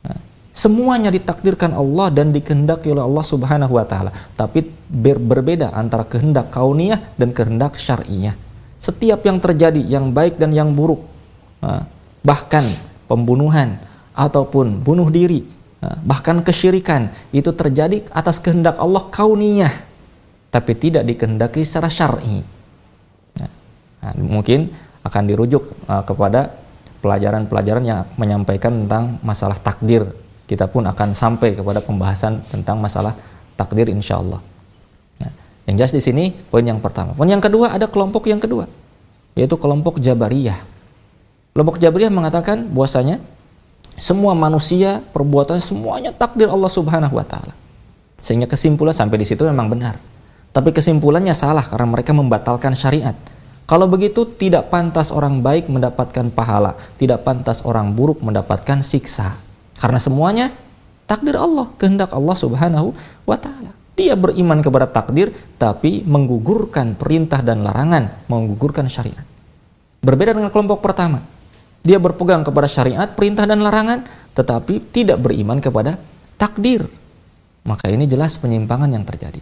[0.03, 0.19] Nah,
[0.51, 6.51] semuanya ditakdirkan Allah dan dikehendaki oleh Allah Subhanahu wa taala, tapi ber berbeda antara kehendak
[6.51, 8.35] kauniyah dan kehendak syar'iyah.
[8.81, 10.99] Setiap yang terjadi yang baik dan yang buruk,
[11.63, 11.87] nah,
[12.27, 12.67] bahkan
[13.11, 13.75] pembunuhan
[14.15, 15.43] ataupun bunuh diri
[16.05, 19.73] bahkan kesyirikan itu terjadi atas kehendak Allah kauniyah
[20.53, 22.43] tapi tidak dikehendaki secara syar'i.
[23.39, 24.69] Nah, mungkin
[25.01, 26.53] akan dirujuk uh, kepada
[27.01, 30.05] pelajaran-pelajaran yang menyampaikan tentang masalah takdir.
[30.45, 33.15] Kita pun akan sampai kepada pembahasan tentang masalah
[33.55, 34.43] takdir insya Allah
[35.21, 35.31] nah,
[35.63, 37.15] yang jelas di sini poin yang pertama.
[37.15, 38.67] Poin yang kedua ada kelompok yang kedua
[39.37, 40.59] yaitu kelompok Jabariyah
[41.51, 43.19] Kelompok Jabriyah mengatakan bahwasanya
[43.99, 47.51] semua manusia perbuatan semuanya takdir Allah Subhanahu wa taala.
[48.23, 49.99] Sehingga kesimpulan sampai di situ memang benar.
[50.55, 53.15] Tapi kesimpulannya salah karena mereka membatalkan syariat.
[53.67, 59.35] Kalau begitu tidak pantas orang baik mendapatkan pahala, tidak pantas orang buruk mendapatkan siksa.
[59.75, 60.55] Karena semuanya
[61.03, 62.95] takdir Allah, kehendak Allah Subhanahu
[63.27, 63.75] wa taala.
[63.99, 69.27] Dia beriman kepada takdir tapi menggugurkan perintah dan larangan, menggugurkan syariat.
[69.99, 71.40] Berbeda dengan kelompok pertama
[71.81, 74.05] dia berpegang kepada syariat, perintah dan larangan,
[74.37, 75.97] tetapi tidak beriman kepada
[76.37, 76.85] takdir.
[77.65, 79.41] Maka ini jelas penyimpangan yang terjadi.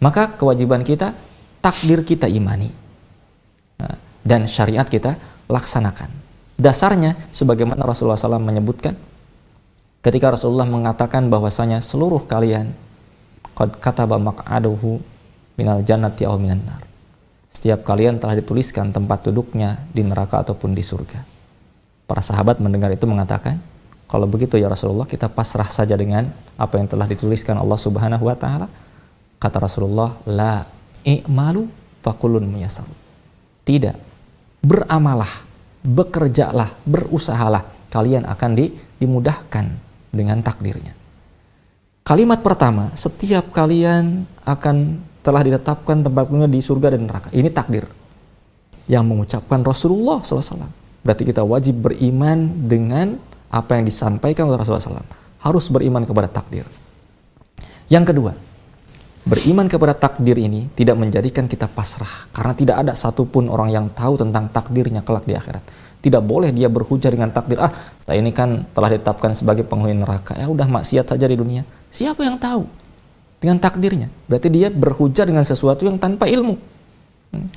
[0.00, 1.16] Maka kewajiban kita,
[1.64, 2.70] takdir kita imani.
[3.80, 5.16] Nah, dan syariat kita
[5.48, 6.12] laksanakan.
[6.58, 8.96] Dasarnya, sebagaimana Rasulullah SAW menyebutkan,
[10.04, 12.72] ketika Rasulullah mengatakan bahwasanya seluruh kalian
[13.56, 15.02] qad kataba maq'aduhu
[15.58, 16.82] minal jannati aw minan nar.
[17.50, 21.37] Setiap kalian telah dituliskan tempat duduknya di neraka ataupun di surga.
[22.08, 23.60] Para sahabat mendengar itu mengatakan,
[24.08, 28.32] kalau begitu ya Rasulullah, kita pasrah saja dengan apa yang telah dituliskan Allah Subhanahu wa
[28.32, 28.64] taala.
[29.36, 30.64] Kata Rasulullah, la
[31.04, 31.68] i'malu
[32.00, 32.88] fakulun muyasar.
[33.60, 33.96] Tidak.
[34.64, 35.44] Beramalah,
[35.84, 37.92] bekerjalah, berusahalah.
[37.92, 39.68] Kalian akan di, dimudahkan
[40.08, 40.96] dengan takdirnya.
[42.08, 47.28] Kalimat pertama, setiap kalian akan telah ditetapkan tempatnya di surga dan neraka.
[47.36, 47.84] Ini takdir
[48.88, 50.87] yang mengucapkan Rasulullah SAW.
[51.02, 53.16] Berarti kita wajib beriman dengan
[53.48, 55.08] apa yang disampaikan oleh Rasulullah SAW.
[55.40, 56.66] Harus beriman kepada takdir.
[57.88, 58.32] Yang kedua,
[59.24, 62.28] beriman kepada takdir ini tidak menjadikan kita pasrah.
[62.34, 65.64] Karena tidak ada satupun orang yang tahu tentang takdirnya kelak di akhirat.
[65.98, 67.58] Tidak boleh dia berhujah dengan takdir.
[67.58, 67.72] Ah,
[68.04, 70.36] saya ini kan telah ditetapkan sebagai penghuni neraka.
[70.38, 71.66] Ya udah maksiat saja di dunia.
[71.90, 72.68] Siapa yang tahu?
[73.42, 74.06] Dengan takdirnya.
[74.30, 76.54] Berarti dia berhujah dengan sesuatu yang tanpa ilmu.
[77.34, 77.48] Hmm.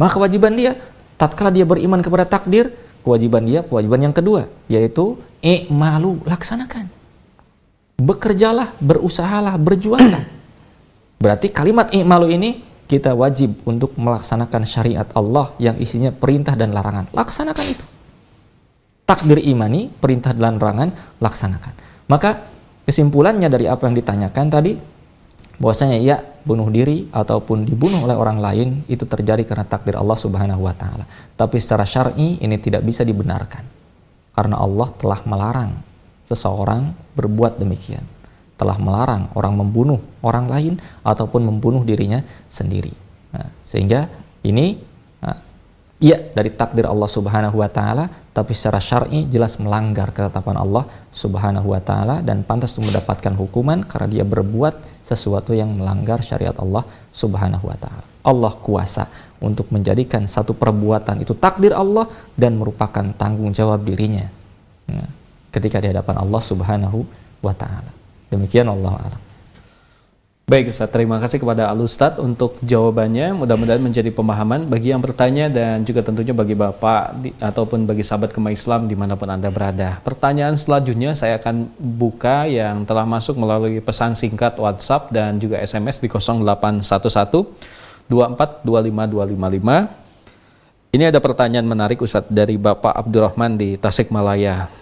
[0.00, 0.80] Maka kewajiban dia,
[1.20, 5.16] tatkala dia beriman kepada takdir, kewajiban dia, kewajiban yang kedua, yaitu
[5.72, 6.88] malu laksanakan.
[8.00, 10.24] Bekerjalah, berusahalah, berjuanglah.
[11.20, 17.06] Berarti kalimat malu ini kita wajib untuk melaksanakan syariat Allah yang isinya perintah dan larangan.
[17.12, 17.84] Laksanakan itu.
[19.04, 20.90] Takdir imani, perintah dan larangan,
[21.20, 21.74] laksanakan.
[22.08, 22.50] Maka
[22.88, 24.72] kesimpulannya dari apa yang ditanyakan tadi,
[25.60, 30.64] bahwasanya ia bunuh diri ataupun dibunuh oleh orang lain itu terjadi karena takdir Allah Subhanahu
[30.64, 31.04] wa taala.
[31.36, 33.62] Tapi secara syar'i ini tidak bisa dibenarkan.
[34.32, 35.76] Karena Allah telah melarang
[36.32, 38.02] seseorang berbuat demikian.
[38.56, 42.92] Telah melarang orang membunuh orang lain ataupun membunuh dirinya sendiri.
[43.36, 44.08] Nah, sehingga
[44.40, 44.90] ini
[46.00, 51.74] Iya dari takdir Allah Subhanahu wa taala, tapi secara syar'i jelas melanggar ketetapan Allah Subhanahu
[51.74, 56.86] wa taala dan pantas untuk mendapatkan hukuman karena dia berbuat sesuatu yang melanggar syariat Allah
[57.10, 58.06] Subhanahu wa taala.
[58.22, 59.10] Allah kuasa
[59.42, 62.06] untuk menjadikan satu perbuatan itu takdir Allah
[62.38, 64.28] dan merupakan tanggung jawab dirinya
[64.86, 65.06] ya,
[65.50, 67.02] ketika di hadapan Allah Subhanahu
[67.42, 67.90] wa taala.
[68.30, 69.29] Demikian Allah alam.
[70.50, 73.38] Baik Ustaz, terima kasih kepada Al Ustaz untuk jawabannya.
[73.38, 78.34] Mudah-mudahan menjadi pemahaman bagi yang bertanya dan juga tentunya bagi Bapak di, ataupun bagi sahabat
[78.34, 80.02] kema Islam di mana pun Anda berada.
[80.02, 86.02] Pertanyaan selanjutnya saya akan buka yang telah masuk melalui pesan singkat WhatsApp dan juga SMS
[86.02, 86.82] di 0811
[88.10, 88.10] 2425
[90.98, 94.79] Ini ada pertanyaan menarik Ustadz dari Bapak Abdurrahman di Tasikmalaya.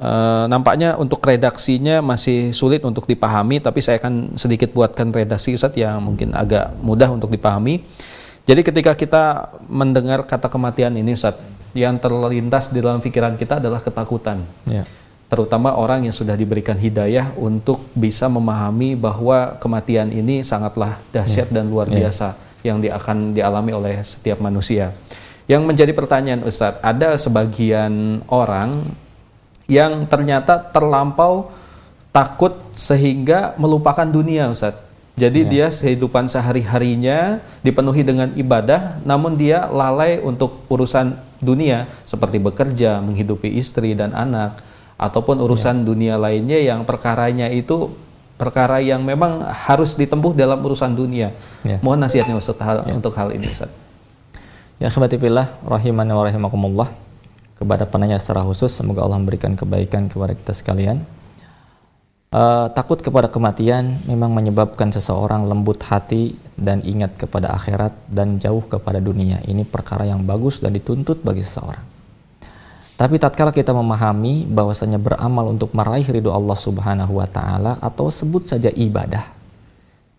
[0.00, 0.10] E,
[0.48, 6.00] nampaknya untuk redaksinya masih sulit untuk dipahami, tapi saya akan sedikit buatkan redaksi Ustaz yang
[6.00, 7.84] mungkin agak mudah untuk dipahami.
[8.48, 11.36] Jadi ketika kita mendengar kata kematian ini Ustaz,
[11.76, 14.40] yang terlintas di dalam pikiran kita adalah ketakutan.
[14.64, 14.88] Ya.
[15.30, 21.60] Terutama orang yang sudah diberikan hidayah untuk bisa memahami bahwa kematian ini sangatlah dahsyat ya.
[21.60, 22.02] dan luar ya.
[22.02, 22.34] biasa
[22.66, 24.90] yang akan dialami oleh setiap manusia.
[25.46, 28.82] Yang menjadi pertanyaan Ustadz, ada sebagian orang
[29.70, 31.54] yang ternyata terlampau
[32.10, 34.74] takut sehingga melupakan dunia Ustaz.
[35.14, 35.48] Jadi ya.
[35.48, 43.46] dia kehidupan sehari-harinya dipenuhi dengan ibadah namun dia lalai untuk urusan dunia seperti bekerja, menghidupi
[43.54, 44.58] istri dan anak
[44.98, 45.84] ataupun urusan ya.
[45.86, 47.94] dunia lainnya yang perkaranya itu
[48.40, 51.36] perkara yang memang harus ditempuh dalam urusan dunia.
[51.62, 51.78] Ya.
[51.84, 52.96] Mohon nasihatnya Ustaz hal, ya.
[52.96, 53.70] untuk hal ini Ustaz.
[54.80, 56.88] Ya khabatibillah rahimani wa rahimakumullah
[57.60, 58.72] kepada penanya secara khusus.
[58.72, 61.04] Semoga Allah memberikan kebaikan kepada kita sekalian.
[62.30, 68.64] Uh, takut kepada kematian memang menyebabkan seseorang lembut hati dan ingat kepada akhirat dan jauh
[68.64, 69.44] kepada dunia.
[69.44, 71.84] Ini perkara yang bagus dan dituntut bagi seseorang.
[72.96, 78.48] Tapi tatkala kita memahami bahwasanya beramal untuk meraih ridho Allah Subhanahu wa taala atau sebut
[78.48, 79.40] saja ibadah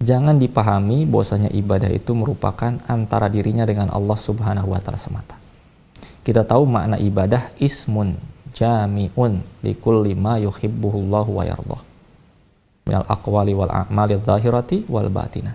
[0.01, 5.40] jangan dipahami bahwasanya ibadah itu merupakan antara dirinya dengan Allah Subhanahu wa taala semata
[6.22, 8.17] kita tahu makna ibadah ismun
[8.53, 11.82] jami'un likulli ma yuhibbuhullahu wa yardah.
[12.86, 15.53] Minal aqwali wal a'mali zahirati wal batinah.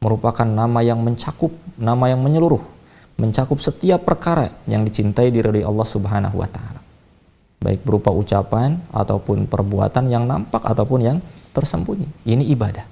[0.00, 2.80] Merupakan nama yang mencakup nama yang menyeluruh
[3.20, 6.80] mencakup setiap perkara yang dicintai diri Allah Subhanahu wa taala.
[7.60, 11.18] Baik berupa ucapan ataupun perbuatan yang nampak ataupun yang
[11.52, 12.08] tersembunyi.
[12.24, 12.88] Ini ibadah.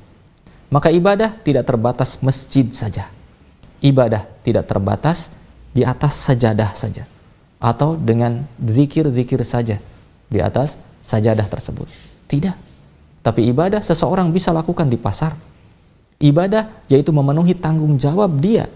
[0.69, 3.09] Maka ibadah tidak terbatas masjid saja.
[3.81, 5.33] Ibadah tidak terbatas
[5.73, 7.05] di atas sajadah saja
[7.59, 9.83] atau dengan zikir-zikir saja
[10.31, 11.89] di atas sajadah tersebut.
[12.29, 12.57] Tidak.
[13.25, 15.35] Tapi ibadah seseorang bisa lakukan di pasar.
[16.19, 18.67] Ibadah yaitu memenuhi tanggung jawab dia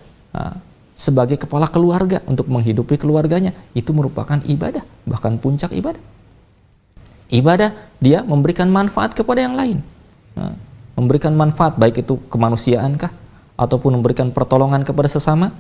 [0.95, 3.55] sebagai kepala keluarga untuk menghidupi keluarganya.
[3.74, 6.01] Itu merupakan ibadah, bahkan puncak ibadah.
[7.32, 9.80] Ibadah dia memberikan manfaat kepada yang lain.
[10.93, 13.09] Memberikan manfaat baik itu kemanusiaankah
[13.57, 15.53] ataupun memberikan pertolongan kepada sesama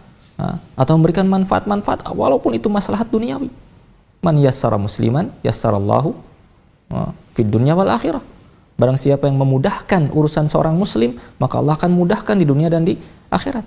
[0.74, 3.52] atau memberikan manfaat-manfaat walaupun itu maslahat duniawi.
[4.22, 6.14] Man yassara musliman yassarallahu
[7.34, 8.22] fid dunya wal akhirah.
[8.78, 12.98] Barang siapa yang memudahkan urusan seorang muslim, maka Allah akan mudahkan di dunia dan di
[13.30, 13.62] akhirat.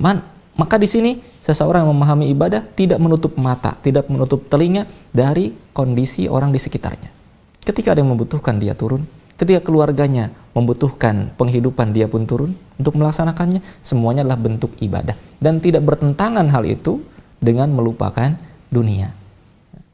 [0.00, 0.22] Man
[0.56, 6.32] Maka di sini seseorang yang memahami ibadah tidak menutup mata, tidak menutup telinga dari kondisi
[6.32, 7.12] orang di sekitarnya.
[7.60, 9.04] Ketika ada yang membutuhkan dia turun,
[9.36, 15.84] ketika keluarganya membutuhkan penghidupan dia pun turun untuk melaksanakannya, semuanya adalah bentuk ibadah dan tidak
[15.84, 17.00] bertentangan hal itu
[17.40, 18.36] dengan melupakan
[18.68, 19.12] dunia.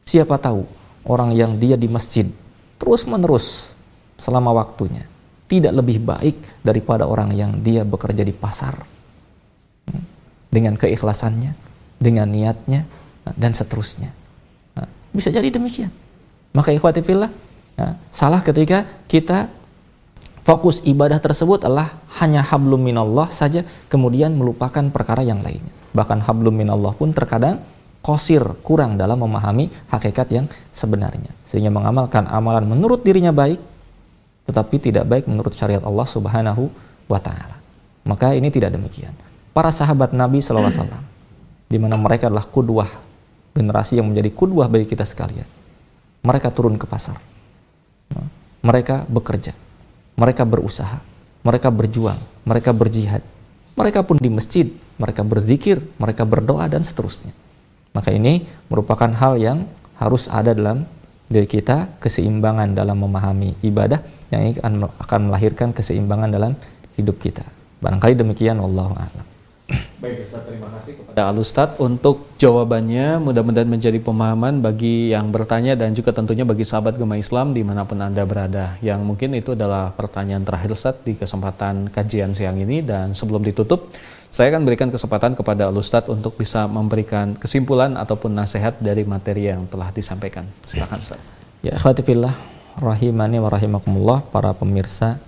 [0.02, 0.66] Siapa tahu
[1.06, 2.26] orang yang dia di masjid
[2.82, 3.70] terus-menerus
[4.18, 5.06] selama waktunya
[5.46, 8.74] tidak lebih baik daripada orang yang dia bekerja di pasar
[10.50, 11.54] dengan keikhlasannya,
[12.02, 12.84] dengan niatnya,
[13.38, 14.10] dan seterusnya.
[15.12, 15.92] Bisa jadi demikian.
[16.56, 17.28] Maka ikhwati fillah,
[18.08, 19.48] salah ketika kita
[20.42, 25.72] fokus ibadah tersebut adalah hanya hablum minallah saja, kemudian melupakan perkara yang lainnya.
[25.94, 27.62] Bahkan hablum minallah pun terkadang
[28.02, 31.30] kosir, kurang dalam memahami hakikat yang sebenarnya.
[31.46, 33.60] Sehingga mengamalkan amalan menurut dirinya baik,
[34.50, 36.66] tetapi tidak baik menurut syariat Allah subhanahu
[37.06, 37.56] wa ta'ala.
[38.02, 39.14] Maka ini tidak demikian
[39.52, 40.88] para sahabat Nabi SAW
[41.68, 42.88] di mana mereka adalah kudwah
[43.52, 45.44] generasi yang menjadi kudwah bagi kita sekalian
[46.24, 47.20] mereka turun ke pasar
[48.64, 49.52] mereka bekerja
[50.18, 51.00] mereka berusaha
[51.42, 53.22] mereka berjuang mereka berjihad
[53.72, 54.66] mereka pun di masjid
[55.00, 57.32] mereka berzikir mereka berdoa dan seterusnya
[57.92, 59.68] maka ini merupakan hal yang
[60.00, 60.88] harus ada dalam
[61.32, 64.52] diri kita keseimbangan dalam memahami ibadah yang
[65.00, 66.52] akan melahirkan keseimbangan dalam
[67.00, 67.44] hidup kita.
[67.80, 69.31] Barangkali demikian wallahu a'lam.
[70.02, 73.22] Baik Ustaz, terima kasih kepada Al Ustaz untuk jawabannya.
[73.22, 77.86] Mudah-mudahan menjadi pemahaman bagi yang bertanya dan juga tentunya bagi sahabat Gema Islam di mana
[77.86, 78.76] pun Anda berada.
[78.82, 82.82] Yang mungkin itu adalah pertanyaan terakhir Ustaz di kesempatan kajian siang ini.
[82.82, 83.94] Dan sebelum ditutup,
[84.32, 89.52] saya akan berikan kesempatan kepada Al Ustaz untuk bisa memberikan kesimpulan ataupun nasihat dari materi
[89.52, 90.48] yang telah disampaikan.
[90.66, 91.20] Silakan Ustaz.
[91.62, 92.34] Ya, khatifillah,
[92.82, 95.22] rahimani wa rahimakumullah, para pemirsa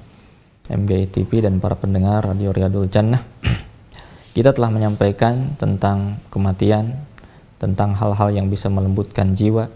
[0.67, 3.21] MGI TV dan para pendengar Radio Riyadul Jannah.
[4.35, 6.91] Kita telah menyampaikan tentang kematian,
[7.63, 9.71] tentang hal-hal yang bisa melembutkan jiwa,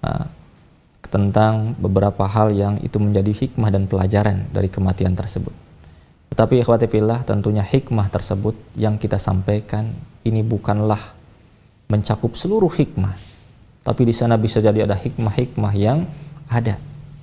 [0.00, 0.26] uh,
[1.12, 5.52] tentang beberapa hal yang itu menjadi hikmah dan pelajaran dari kematian tersebut.
[6.32, 9.92] Tetapi ikhwati fillah tentunya hikmah tersebut yang kita sampaikan
[10.24, 11.16] ini bukanlah
[11.88, 13.16] mencakup seluruh hikmah.
[13.84, 16.04] Tapi di sana bisa jadi ada hikmah-hikmah yang
[16.48, 16.76] ada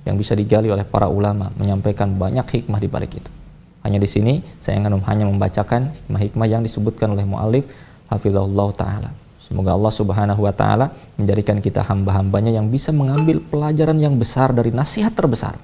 [0.06, 3.30] yang bisa digali oleh para ulama menyampaikan banyak hikmah di balik itu.
[3.86, 7.70] Hanya di sini saya akan hanya membacakan hikmah-hikmah yang disebutkan oleh muallif
[8.10, 9.14] hafizahullah taala.
[9.38, 14.74] Semoga Allah Subhanahu wa taala menjadikan kita hamba-hambanya yang bisa mengambil pelajaran yang besar dari
[14.74, 15.54] nasihat terbesar.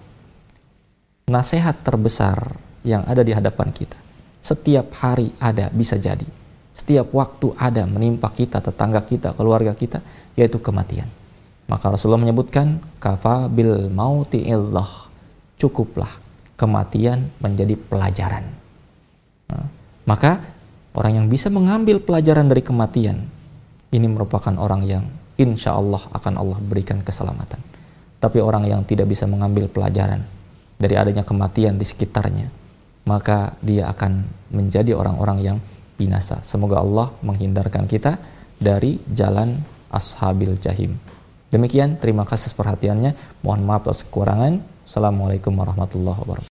[1.26, 2.54] Nasihat terbesar
[2.86, 3.98] yang ada di hadapan kita.
[4.38, 6.26] Setiap hari ada bisa jadi.
[6.78, 9.98] Setiap waktu ada menimpa kita, tetangga kita, keluarga kita,
[10.38, 11.10] yaitu kematian.
[11.66, 15.10] Maka Rasulullah menyebutkan kafa bil mauti illah.
[15.58, 16.21] Cukuplah
[16.62, 18.46] kematian menjadi pelajaran.
[19.50, 19.66] Nah,
[20.06, 20.38] maka
[20.94, 23.26] orang yang bisa mengambil pelajaran dari kematian
[23.90, 25.04] ini merupakan orang yang
[25.36, 27.58] insya Allah akan Allah berikan keselamatan.
[28.22, 30.22] Tapi orang yang tidak bisa mengambil pelajaran
[30.78, 32.46] dari adanya kematian di sekitarnya,
[33.10, 34.22] maka dia akan
[34.54, 35.58] menjadi orang-orang yang
[35.98, 36.38] binasa.
[36.46, 38.22] Semoga Allah menghindarkan kita
[38.62, 39.58] dari jalan
[39.90, 40.94] ashabil jahim.
[41.52, 43.42] Demikian, terima kasih perhatiannya.
[43.44, 44.62] Mohon maaf atas kekurangan.
[44.88, 46.51] Assalamualaikum warahmatullahi wabarakatuh.